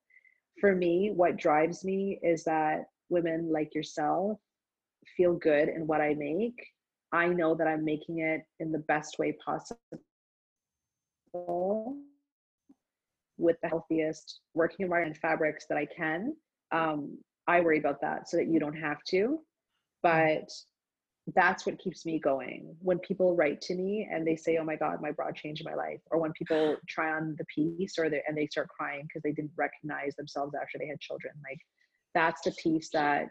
[0.61, 4.39] For me, what drives me is that women like yourself
[5.17, 6.57] feel good in what I make.
[7.17, 9.79] I know that I'm making it in the best way possible
[13.39, 16.37] with the healthiest working environment fabrics that I can.
[16.73, 19.41] Um, I worry about that so that you don't have to.
[20.03, 20.51] But
[21.35, 22.77] that's what keeps me going.
[22.81, 25.75] When people write to me and they say, "Oh my God, my bra changed my
[25.75, 29.23] life," or when people try on the piece or they and they start crying because
[29.23, 31.59] they didn't recognize themselves after they had children, like
[32.15, 33.29] that's the piece that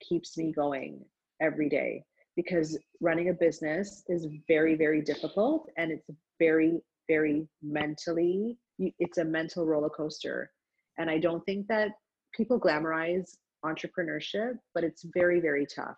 [0.00, 1.04] keeps me going
[1.40, 2.04] every day.
[2.36, 6.08] Because running a business is very, very difficult, and it's
[6.38, 8.56] very, very mentally.
[8.78, 10.50] It's a mental roller coaster,
[10.98, 11.92] and I don't think that
[12.34, 15.96] people glamorize entrepreneurship, but it's very, very tough.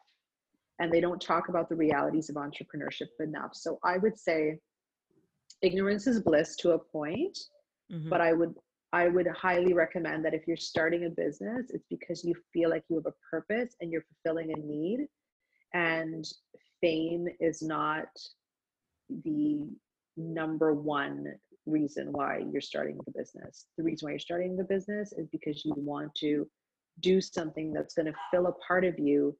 [0.78, 3.50] And they don't talk about the realities of entrepreneurship enough.
[3.54, 4.58] So I would say
[5.60, 7.38] ignorance is bliss to a point,
[7.90, 8.08] mm-hmm.
[8.08, 8.54] but I would
[8.94, 12.84] I would highly recommend that if you're starting a business, it's because you feel like
[12.90, 15.06] you have a purpose and you're fulfilling a need.
[15.74, 16.26] And
[16.80, 18.08] fame is not
[19.24, 19.66] the
[20.16, 21.26] number one
[21.66, 23.66] reason why you're starting the business.
[23.78, 26.46] The reason why you're starting the business is because you want to
[27.00, 29.36] do something that's going to fill a part of you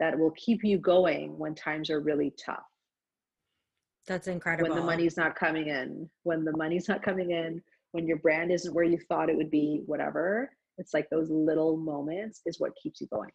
[0.00, 2.64] that will keep you going when times are really tough.
[4.06, 4.70] That's incredible.
[4.70, 7.62] When the money's not coming in, when the money's not coming in,
[7.92, 10.50] when your brand isn't where you thought it would be, whatever.
[10.78, 13.30] It's like those little moments is what keeps you going.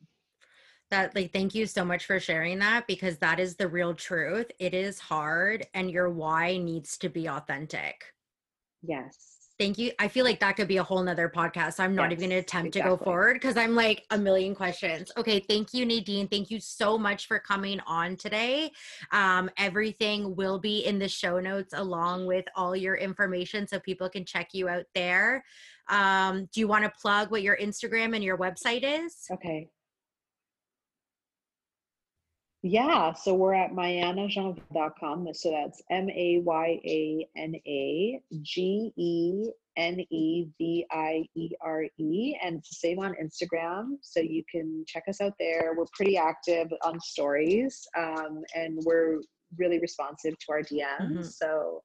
[0.93, 4.51] That like thank you so much for sharing that because that is the real truth.
[4.59, 8.13] It is hard and your why needs to be authentic.
[8.83, 9.91] Yes Thank you.
[9.99, 11.79] I feel like that could be a whole nother podcast.
[11.79, 12.91] I'm not yes, even going to attempt exactly.
[12.91, 15.11] to go forward because I'm like a million questions.
[15.15, 15.39] Okay.
[15.39, 16.27] Thank you, Nadine.
[16.27, 18.71] Thank you so much for coming on today.
[19.11, 24.09] Um, everything will be in the show notes along with all your information so people
[24.09, 25.45] can check you out there.
[25.87, 29.27] Um, do you want to plug what your Instagram and your website is?
[29.31, 29.69] Okay.
[32.65, 35.27] Yeah, so we're at mayanageneviere.com.
[35.33, 41.49] So that's M A Y A N A G E N E V I E
[41.61, 42.37] R E.
[42.41, 43.97] And it's the same on Instagram.
[44.01, 45.73] So you can check us out there.
[45.77, 49.19] We're pretty active on stories um, and we're
[49.57, 51.01] really responsive to our DMs.
[51.01, 51.23] Mm-hmm.
[51.23, 51.83] So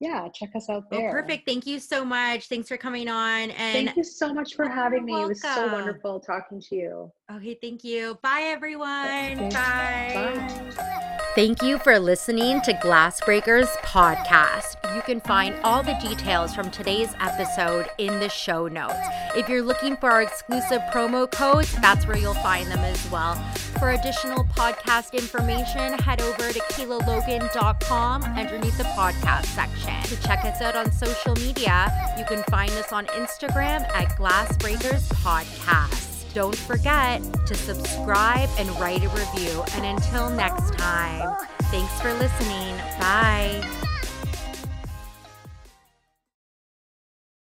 [0.00, 1.10] yeah, check us out there.
[1.10, 1.46] perfect.
[1.46, 2.48] Thank you so much.
[2.48, 3.50] Thanks for coming on.
[3.50, 5.12] And thank you so much for having me.
[5.12, 5.26] Welcome.
[5.26, 7.12] It was so wonderful talking to you.
[7.30, 8.18] Okay, thank you.
[8.22, 9.06] Bye, everyone.
[9.06, 9.48] Okay.
[9.50, 10.72] Bye.
[10.76, 11.16] Bye.
[11.40, 14.76] Thank you for listening to Glassbreakers podcast.
[14.94, 19.00] You can find all the details from today's episode in the show notes.
[19.34, 23.36] If you're looking for our exclusive promo codes, that's where you'll find them as well.
[23.78, 30.02] For additional podcast information, head over to kaylalogan.com underneath the podcast section.
[30.14, 35.08] To check us out on social media, you can find us on Instagram at Glassbreakers
[35.24, 36.09] Podcast.
[36.32, 39.64] Don't forget to subscribe and write a review.
[39.74, 41.36] And until next time,
[41.70, 42.76] thanks for listening.
[43.00, 43.89] Bye.